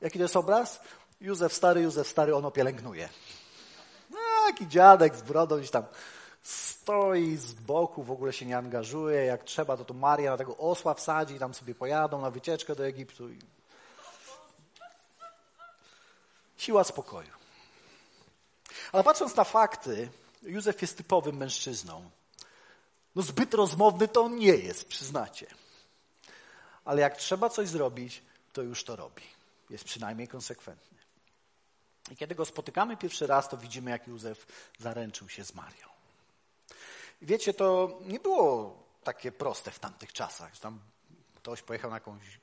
[0.00, 0.80] Jaki to jest obraz?
[1.20, 3.08] Józef stary, Józef stary, ono pielęgnuje.
[4.46, 5.84] Taki dziadek z brodą gdzieś tam
[6.42, 9.24] stoi z boku, w ogóle się nie angażuje.
[9.24, 12.74] Jak trzeba, to tu Maria na tego osła wsadzi i tam sobie pojadą na wycieczkę
[12.74, 13.28] do Egiptu.
[16.56, 17.30] Siła spokoju.
[18.92, 20.08] Ale patrząc na fakty,
[20.42, 22.10] Józef jest typowym mężczyzną.
[23.14, 25.46] No zbyt rozmowny to on nie jest, przyznacie.
[26.84, 29.22] Ale jak trzeba coś zrobić, to już to robi.
[29.70, 30.98] Jest przynajmniej konsekwentny.
[32.10, 34.46] I kiedy go spotykamy pierwszy raz, to widzimy, jak Józef
[34.78, 35.86] zaręczył się z Marią.
[37.22, 40.58] I wiecie, to nie było takie proste w tamtych czasach.
[40.58, 40.80] Tam
[41.34, 42.40] ktoś pojechał na jakąś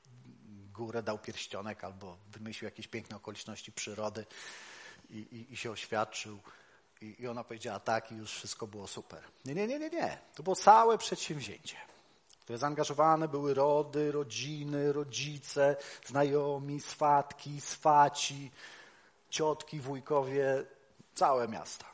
[0.72, 4.26] górę, dał pierścionek albo wymyślił jakieś piękne okoliczności przyrody
[5.10, 6.38] i, i, i się oświadczył.
[7.00, 9.22] I, I ona powiedziała tak i już wszystko było super.
[9.44, 10.18] Nie, nie, nie, nie, nie.
[10.34, 11.76] To było całe przedsięwzięcie
[12.50, 18.50] które zaangażowane były rody, rodziny, rodzice, znajomi, swatki, swaci,
[19.28, 20.64] ciotki, wujkowie,
[21.14, 21.86] całe miasta.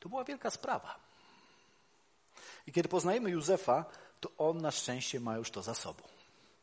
[0.00, 0.98] To była wielka sprawa.
[2.66, 3.84] I kiedy poznajemy Józefa,
[4.20, 6.02] to on na szczęście ma już to za sobą.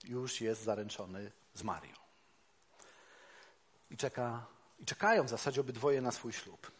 [0.04, 2.01] Już jest zaręczony z Marią.
[3.92, 4.46] I, czeka,
[4.80, 6.72] i czekają w zasadzie obydwoje na swój ślub.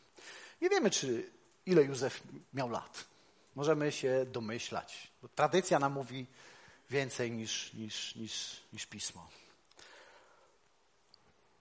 [0.62, 1.32] Nie wiemy, czy
[1.66, 3.06] ile Józef miał lat.
[3.56, 5.12] Możemy się domyślać.
[5.22, 6.28] Bo tradycja nam mówi
[6.90, 9.30] więcej niż, niż, niż, niż pismo.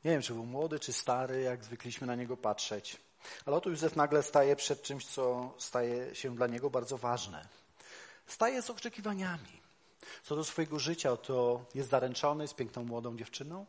[0.05, 2.97] Nie wiem, czy był młody, czy stary, jak zwykliśmy na niego patrzeć.
[3.47, 7.49] Ale oto Józef nagle staje przed czymś, co staje się dla niego bardzo ważne.
[8.27, 9.61] Staje z oczekiwaniami.
[10.23, 13.67] Co do swojego życia, to jest zaręczony z piękną młodą dziewczyną.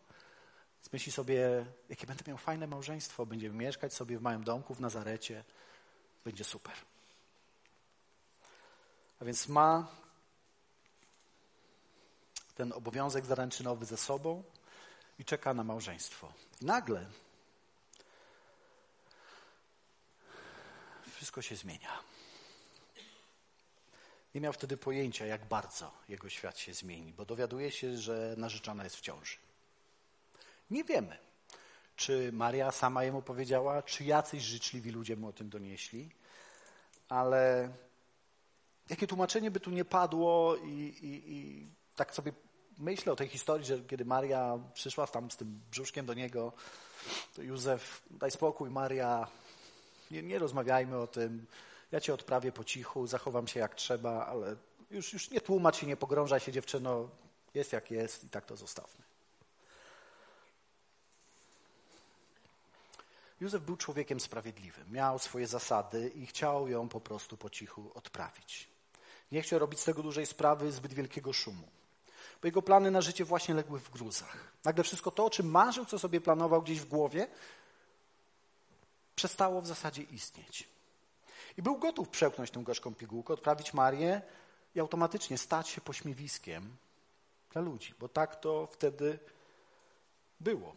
[0.93, 5.43] Myśli sobie, jakie będę miał fajne małżeństwo, będziemy mieszkać sobie w małym domku w Nazarecie,
[6.25, 6.73] będzie super.
[9.19, 9.87] A więc ma
[12.55, 14.43] ten obowiązek zaręczynowy ze sobą
[15.19, 16.33] i czeka na małżeństwo.
[16.61, 17.05] I nagle
[21.13, 21.99] wszystko się zmienia.
[24.35, 28.83] Nie miał wtedy pojęcia, jak bardzo jego świat się zmieni, bo dowiaduje się, że narzeczona
[28.83, 29.37] jest w ciąży.
[30.71, 31.17] Nie wiemy,
[31.95, 36.09] czy Maria sama jemu powiedziała, czy jacyś życzliwi ludzie mu o tym donieśli,
[37.09, 37.69] ale
[38.89, 40.69] jakie tłumaczenie by tu nie padło i,
[41.01, 42.33] i, i tak sobie
[42.77, 46.53] myślę o tej historii, że kiedy Maria przyszła tam z tym brzuszkiem do niego,
[47.35, 49.27] to Józef, daj spokój, Maria,
[50.11, 51.45] nie, nie rozmawiajmy o tym,
[51.91, 54.55] ja cię odprawię po cichu, zachowam się jak trzeba, ale
[54.91, 57.09] już, już nie tłumacz się, nie pogrążaj się dziewczyno,
[57.53, 59.10] jest jak jest i tak to zostawmy.
[63.41, 68.69] Józef był człowiekiem sprawiedliwym, miał swoje zasady i chciał ją po prostu po cichu odprawić.
[69.31, 71.67] Nie chciał robić z tego dużej sprawy zbyt wielkiego szumu,
[72.41, 74.53] bo jego plany na życie właśnie legły w gruzach.
[74.63, 77.27] Nagle wszystko to, o czym marzył, co sobie planował gdzieś w głowie,
[79.15, 80.69] przestało w zasadzie istnieć.
[81.57, 84.21] I był gotów przełknąć tę gorzką pigułkę, odprawić Marię
[84.75, 86.75] i automatycznie stać się pośmiewiskiem
[87.51, 89.19] dla ludzi, bo tak to wtedy
[90.39, 90.75] było.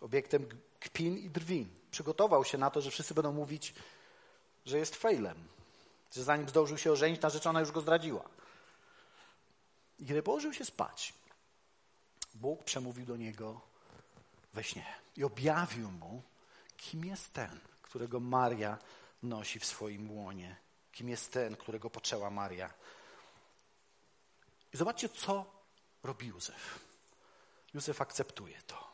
[0.00, 0.48] Obiektem
[0.80, 3.74] kpin i drwin przygotował się na to, że wszyscy będą mówić,
[4.66, 5.48] że jest failem,
[6.14, 8.28] że zanim zdążył się ożenić, narzeczona już go zdradziła.
[9.98, 11.14] I kiedy położył się spać,
[12.34, 13.60] Bóg przemówił do niego
[14.52, 16.22] we śnie i objawił mu,
[16.76, 18.78] kim jest ten, którego Maria
[19.22, 20.56] nosi w swoim łonie,
[20.92, 22.74] kim jest ten, którego poczęła Maria.
[24.74, 25.44] I zobaczcie, co
[26.02, 26.78] robi Józef.
[27.74, 28.89] Józef akceptuje to.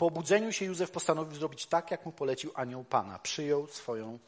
[0.00, 3.18] Po obudzeniu się Józef postanowił zrobić tak, jak mu polecił anioł Pana.
[3.18, 4.18] Przyjął swoją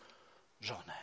[0.61, 0.95] żonę.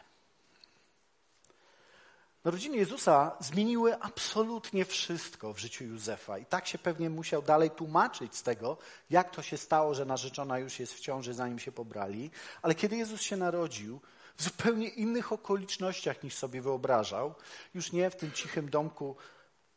[2.44, 8.36] Narodziny Jezusa zmieniły absolutnie wszystko w życiu Józefa i tak się pewnie musiał dalej tłumaczyć
[8.36, 8.78] z tego,
[9.10, 12.32] jak to się stało, że narzeczona już jest w ciąży, zanim się pobrali.
[12.62, 14.02] Ale kiedy Jezus się narodził,
[14.38, 17.36] w zupełnie innych okolicznościach niż sobie wyobrażał,
[17.74, 19.16] już nie w tym cichym domku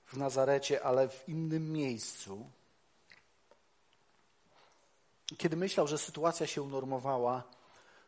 [0.07, 2.51] w Nazarecie, ale w innym miejscu,
[5.39, 7.43] kiedy myślał, że sytuacja się unormowała,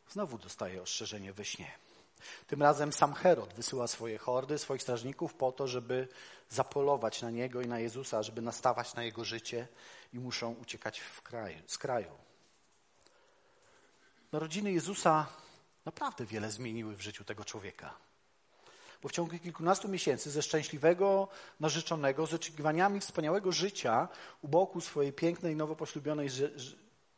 [0.08, 1.72] znowu dostaje ostrzeżenie we śnie.
[2.46, 6.08] Tym razem sam Herod wysyła swoje hordy, swoich strażników po to, żeby
[6.48, 9.68] zapolować na niego i na Jezusa, żeby nastawać na jego życie
[10.12, 12.10] i muszą uciekać kraju, z kraju.
[14.32, 15.26] Narodziny Jezusa
[15.84, 17.94] naprawdę wiele zmieniły w życiu tego człowieka.
[19.02, 21.28] Bo w ciągu kilkunastu miesięcy ze szczęśliwego,
[21.60, 24.08] narzeczonego, z oczekiwaniami wspaniałego życia
[24.42, 26.28] u boku swojej pięknej, nowo poślubionej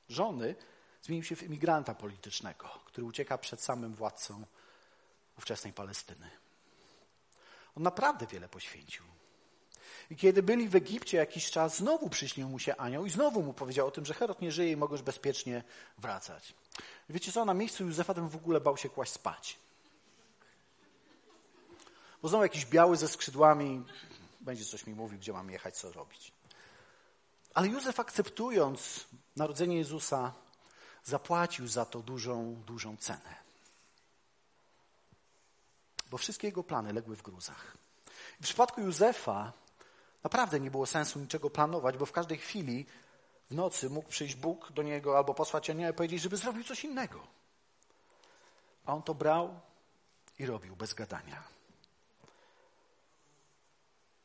[0.08, 0.54] żony
[1.02, 4.44] zmienił się w imigranta politycznego, który ucieka przed samym władcą
[5.38, 6.30] ówczesnej Palestyny.
[7.76, 9.04] On naprawdę wiele poświęcił.
[10.10, 13.52] I kiedy byli w Egipcie jakiś czas, znowu przyśnił mu się anioł i znowu mu
[13.52, 15.64] powiedział o tym, że Herod nie żyje i już bezpiecznie
[15.98, 16.54] wracać.
[17.08, 19.58] Wiecie co, na miejscu Józefa ten w ogóle bał się kłaść spać.
[22.22, 23.84] Bo znowu jakiś biały ze skrzydłami
[24.40, 26.32] będzie coś mi mówił, gdzie mam jechać, co robić.
[27.56, 29.04] Ale Józef akceptując
[29.36, 30.32] narodzenie Jezusa,
[31.04, 33.34] zapłacił za to dużą, dużą cenę.
[36.10, 37.76] Bo wszystkie jego plany legły w gruzach.
[38.40, 39.52] W przypadku Józefa
[40.24, 42.86] naprawdę nie było sensu niczego planować, bo w każdej chwili
[43.50, 46.84] w nocy mógł przyjść Bóg do niego albo posłać anioła i powiedzieć, żeby zrobił coś
[46.84, 47.26] innego.
[48.86, 49.60] A on to brał
[50.38, 51.42] i robił bez gadania.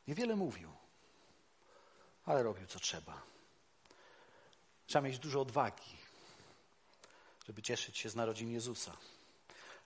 [0.06, 0.81] Niewiele mówił,
[2.24, 3.22] ale robił co trzeba.
[4.86, 5.96] Trzeba mieć dużo odwagi,
[7.46, 8.96] żeby cieszyć się z narodzin Jezusa.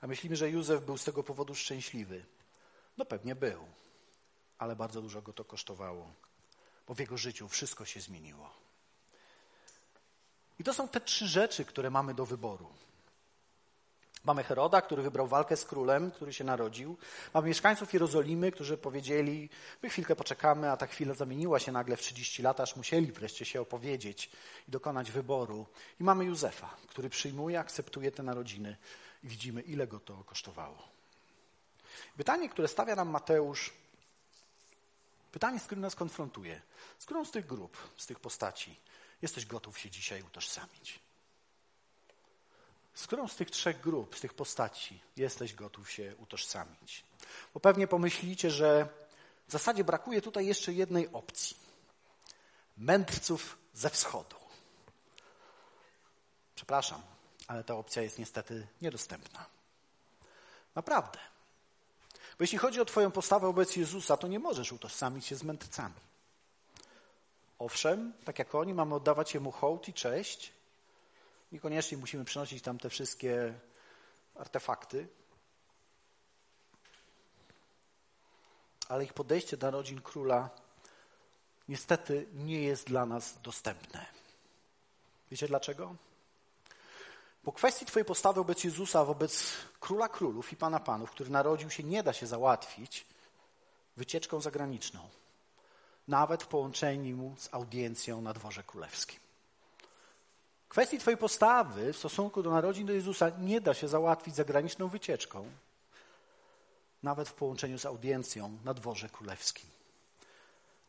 [0.01, 2.25] A myślimy, że Józef był z tego powodu szczęśliwy.
[2.97, 3.67] No pewnie był,
[4.59, 6.13] ale bardzo dużo go to kosztowało,
[6.89, 8.51] bo w jego życiu wszystko się zmieniło.
[10.59, 12.69] I to są te trzy rzeczy, które mamy do wyboru.
[14.27, 16.97] Mamy Heroda, który wybrał walkę z królem, który się narodził.
[17.35, 19.51] Mamy mieszkańców Jerozolimy, którzy powiedzieli,
[19.83, 23.45] my chwilkę poczekamy, a ta chwila zamieniła się nagle w 30 lat, aż musieli wreszcie
[23.45, 24.31] się opowiedzieć
[24.69, 25.67] i dokonać wyboru.
[26.01, 28.77] I mamy Józefa, który przyjmuje, akceptuje te narodziny
[29.25, 30.89] i widzimy, ile go to kosztowało.
[32.17, 33.73] Pytanie, które stawia nam Mateusz,
[35.33, 36.63] pytanie, z którym nas konfrontuje,
[36.99, 38.81] z którą z tych grup, z tych postaci
[39.23, 41.06] jesteś gotów się dzisiaj utożsamić?
[42.97, 47.05] Z którą z tych trzech grup, z tych postaci jesteś gotów się utożsamić?
[47.55, 48.89] Bo pewnie pomyślicie, że
[49.49, 51.57] w zasadzie brakuje tutaj jeszcze jednej opcji.
[52.77, 54.37] Mędrców ze wschodu.
[56.55, 57.03] Przepraszam,
[57.47, 59.47] ale ta opcja jest niestety niedostępna.
[60.75, 61.19] Naprawdę.
[62.39, 66.01] Bo jeśli chodzi o Twoją postawę wobec Jezusa, to nie możesz utożsamić się z mędrcami.
[67.59, 70.56] Owszem, tak jak oni, mamy oddawać Jemu hołd i cześć.
[71.53, 73.55] Niekoniecznie musimy przynosić tam te wszystkie
[74.35, 75.09] artefakty.
[78.89, 80.51] Ale ich podejście do narodzin króla
[81.69, 84.07] niestety nie jest dla nas dostępne.
[85.31, 85.97] Wiecie dlaczego?
[87.43, 91.83] Po kwestii Twojej postawy wobec Jezusa, wobec króla królów i pana panów, który narodził się,
[91.83, 93.07] nie da się załatwić
[93.97, 95.09] wycieczką zagraniczną,
[96.09, 99.26] nawet w połączeniu z audiencją na dworze królewskim.
[100.77, 105.51] Kwestii Twojej postawy w stosunku do narodzin do Jezusa nie da się załatwić zagraniczną wycieczką,
[107.03, 109.71] nawet w połączeniu z audiencją na dworze królewskim.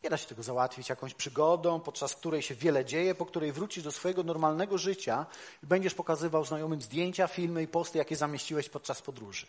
[0.04, 3.84] Nie da się tego załatwić jakąś przygodą, podczas której się wiele dzieje, po której wrócisz
[3.84, 5.26] do swojego normalnego życia
[5.64, 9.46] i będziesz pokazywał znajomym zdjęcia, filmy i posty, jakie zamieściłeś podczas podróży.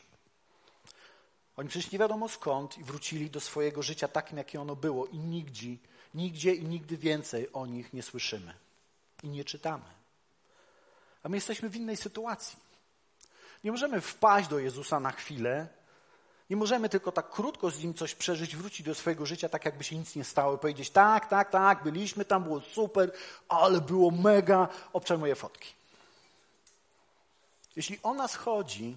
[1.57, 5.19] Oni przecież nie wiadomo skąd i wrócili do swojego życia takim, jakie ono było i
[5.19, 5.77] nigdzie,
[6.15, 8.55] nigdzie i nigdy więcej o nich nie słyszymy
[9.23, 9.98] i nie czytamy.
[11.29, 12.59] My jesteśmy w innej sytuacji.
[13.65, 15.69] Nie możemy wpaść do Jezusa na chwilę
[16.51, 19.85] nie możemy tylko tak krótko z nim coś przeżyć, wrócić do swojego życia tak, jakby
[19.85, 23.13] się nic nie stało powiedzieć tak, tak, tak, byliśmy tam, było super,
[23.49, 25.73] ale było mega, obczaj moje fotki.
[27.77, 28.97] Jeśli o nas chodzi,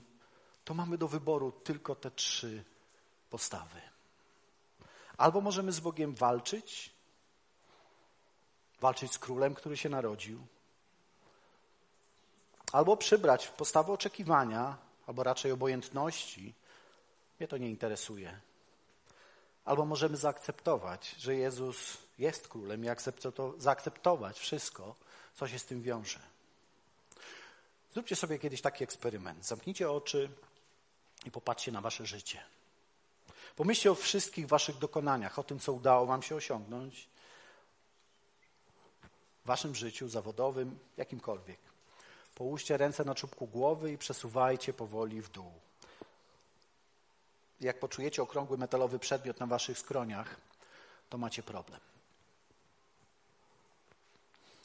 [0.66, 2.64] to mamy do wyboru tylko te trzy
[3.30, 3.82] postawy.
[5.18, 6.92] Albo możemy z Bogiem walczyć,
[8.82, 10.48] walczyć z królem, który się narodził,
[12.72, 16.54] albo przybrać postawę oczekiwania, albo raczej obojętności
[17.40, 18.40] mnie to nie interesuje.
[19.66, 22.88] Albo możemy zaakceptować, że Jezus jest królem i
[23.58, 24.96] zaakceptować wszystko,
[25.36, 26.20] co się z tym wiąże.
[27.94, 29.46] Zróbcie sobie kiedyś taki eksperyment.
[29.46, 30.30] Zamknijcie oczy
[31.26, 32.44] i popatrzcie na wasze życie.
[33.56, 37.08] Pomyślcie o wszystkich waszych dokonaniach, o tym, co udało wam się osiągnąć
[39.44, 41.71] w waszym życiu zawodowym, jakimkolwiek.
[42.36, 45.52] Połóżcie ręce na czubku głowy i przesuwajcie powoli w dół
[47.62, 50.36] jak poczujecie okrągły metalowy przedmiot na waszych skroniach,
[51.10, 51.80] to macie problem.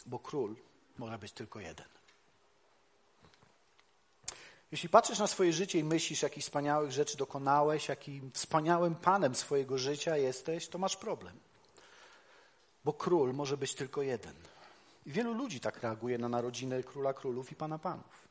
[0.07, 0.57] Bo król
[0.99, 1.87] może być tylko jeden.
[4.73, 9.79] Jeśli patrzysz na swoje życie i myślisz, jakich wspaniałych rzeczy dokonałeś, jakim wspaniałym panem swojego
[9.79, 11.39] życia jesteś, to masz problem.
[12.85, 14.35] Bo król może być tylko jeden.
[15.07, 18.29] I wielu ludzi tak reaguje na narodziny króla królów i pana panów.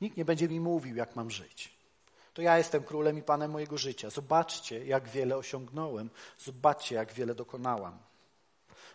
[0.00, 1.76] Nikt nie będzie mi mówił, jak mam żyć
[2.36, 4.10] to ja jestem królem i panem mojego życia.
[4.10, 6.10] Zobaczcie, jak wiele osiągnąłem.
[6.38, 7.98] Zobaczcie, jak wiele dokonałam.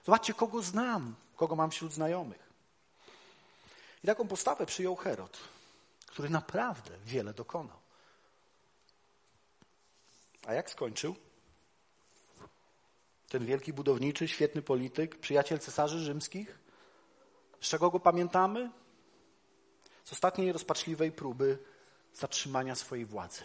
[0.06, 2.50] Zobaczcie, kogo znam, kogo mam wśród znajomych.
[4.04, 5.38] I taką postawę przyjął Herod,
[6.06, 7.78] który naprawdę wiele dokonał.
[10.46, 11.16] A jak skończył?
[13.30, 16.60] Ten wielki budowniczy, świetny polityk, przyjaciel cesarzy rzymskich?
[17.62, 18.72] Z czego go pamiętamy?
[20.04, 21.58] Z ostatniej rozpaczliwej próby
[22.14, 23.44] zatrzymania swojej władzy.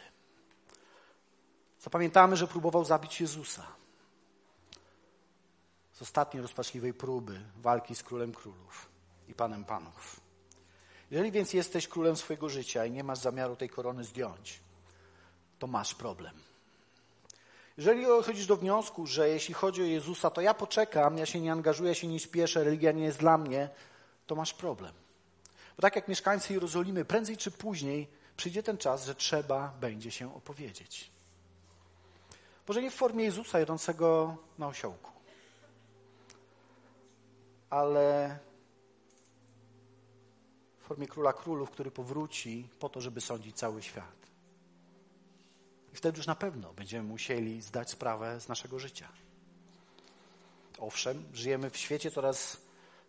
[1.80, 3.66] Zapamiętamy, że próbował zabić Jezusa.
[5.92, 8.88] Z ostatniej rozpaczliwej próby walki z królem królów
[9.28, 10.20] i panem panów.
[11.10, 14.60] Jeżeli więc jesteś królem swojego życia i nie masz zamiaru tej korony zdjąć,
[15.58, 16.34] to masz problem.
[17.76, 21.52] Jeżeli dochodzisz do wniosku, że jeśli chodzi o Jezusa, to ja poczekam, ja się nie
[21.52, 23.68] angażuję, ja się nie śpieszę, religia nie jest dla mnie,
[24.26, 24.92] to masz problem.
[25.76, 30.34] Bo tak jak mieszkańcy Jerozolimy, prędzej czy później przyjdzie ten czas, że trzeba będzie się
[30.34, 31.10] opowiedzieć.
[32.68, 35.10] Może nie w formie Jezusa jadącego na osiołku,
[37.70, 38.38] ale
[40.80, 44.16] w formie króla królów, który powróci po to, żeby sądzić cały świat.
[45.92, 49.08] I wtedy już na pewno będziemy musieli zdać sprawę z naszego życia.
[50.78, 52.65] Owszem, żyjemy w świecie coraz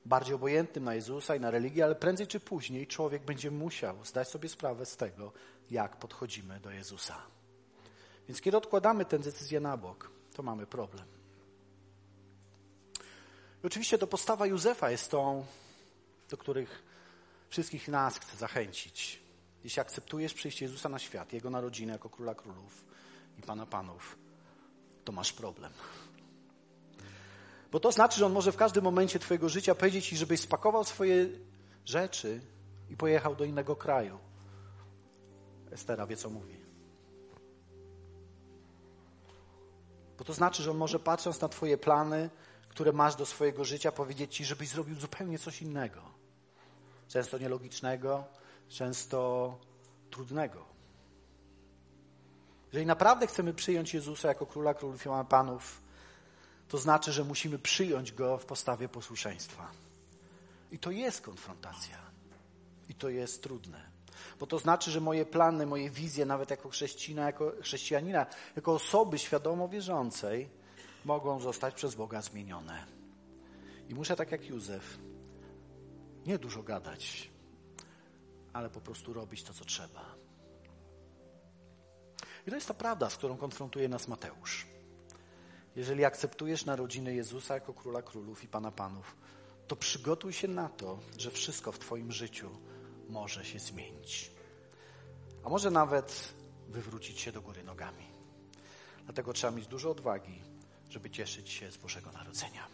[0.07, 4.27] bardziej obojętnym na Jezusa i na religię, ale prędzej czy później człowiek będzie musiał zdać
[4.27, 5.31] sobie sprawę z tego,
[5.71, 7.21] jak podchodzimy do Jezusa.
[8.27, 11.05] Więc kiedy odkładamy tę decyzję na bok, to mamy problem.
[13.63, 15.45] I oczywiście to postawa Józefa jest tą,
[16.29, 16.83] do których
[17.49, 19.19] wszystkich nas chce zachęcić.
[19.63, 22.85] Jeśli akceptujesz przyjście Jezusa na świat, Jego narodzinę jako Króla Królów
[23.39, 24.17] i Pana Panów,
[25.05, 25.71] to masz problem.
[27.77, 30.83] Bo to znaczy, że On może w każdym momencie Twojego życia powiedzieć Ci, żebyś spakował
[30.83, 31.29] swoje
[31.85, 32.41] rzeczy
[32.89, 34.19] i pojechał do innego kraju.
[35.71, 36.55] Estera wie, co mówi.
[40.17, 42.29] Bo to znaczy, że On może patrząc na Twoje plany,
[42.69, 46.01] które masz do swojego życia, powiedzieć Ci, żebyś zrobił zupełnie coś innego.
[47.07, 48.23] Często nielogicznego,
[48.69, 49.57] często
[50.11, 50.65] trudnego.
[52.67, 55.86] Jeżeli naprawdę chcemy przyjąć Jezusa jako Króla Królów i Panów,
[56.67, 59.71] to znaczy, że musimy przyjąć Go w postawie posłuszeństwa.
[60.71, 61.97] I to jest konfrontacja.
[62.89, 63.89] I to jest trudne.
[64.39, 69.19] Bo to znaczy, że moje plany, moje wizje, nawet jako chrześcijanina, jako, chrześcijanina, jako osoby
[69.19, 70.49] świadomo wierzącej,
[71.05, 72.85] mogą zostać przez Boga zmienione.
[73.89, 74.97] I muszę, tak jak Józef,
[76.25, 77.29] nie dużo gadać,
[78.53, 80.15] ale po prostu robić to, co trzeba.
[82.47, 84.76] I to jest ta prawda, z którą konfrontuje nas Mateusz.
[85.77, 89.15] Jeżeli akceptujesz narodziny Jezusa jako Króla Królów i Pana Panów,
[89.67, 92.49] to przygotuj się na to, że wszystko w Twoim życiu
[93.09, 94.31] może się zmienić.
[95.43, 96.33] A może nawet
[96.67, 98.05] wywrócić się do góry nogami.
[99.05, 100.41] Dlatego trzeba mieć dużo odwagi,
[100.89, 102.67] żeby cieszyć się z Bożego Narodzenia.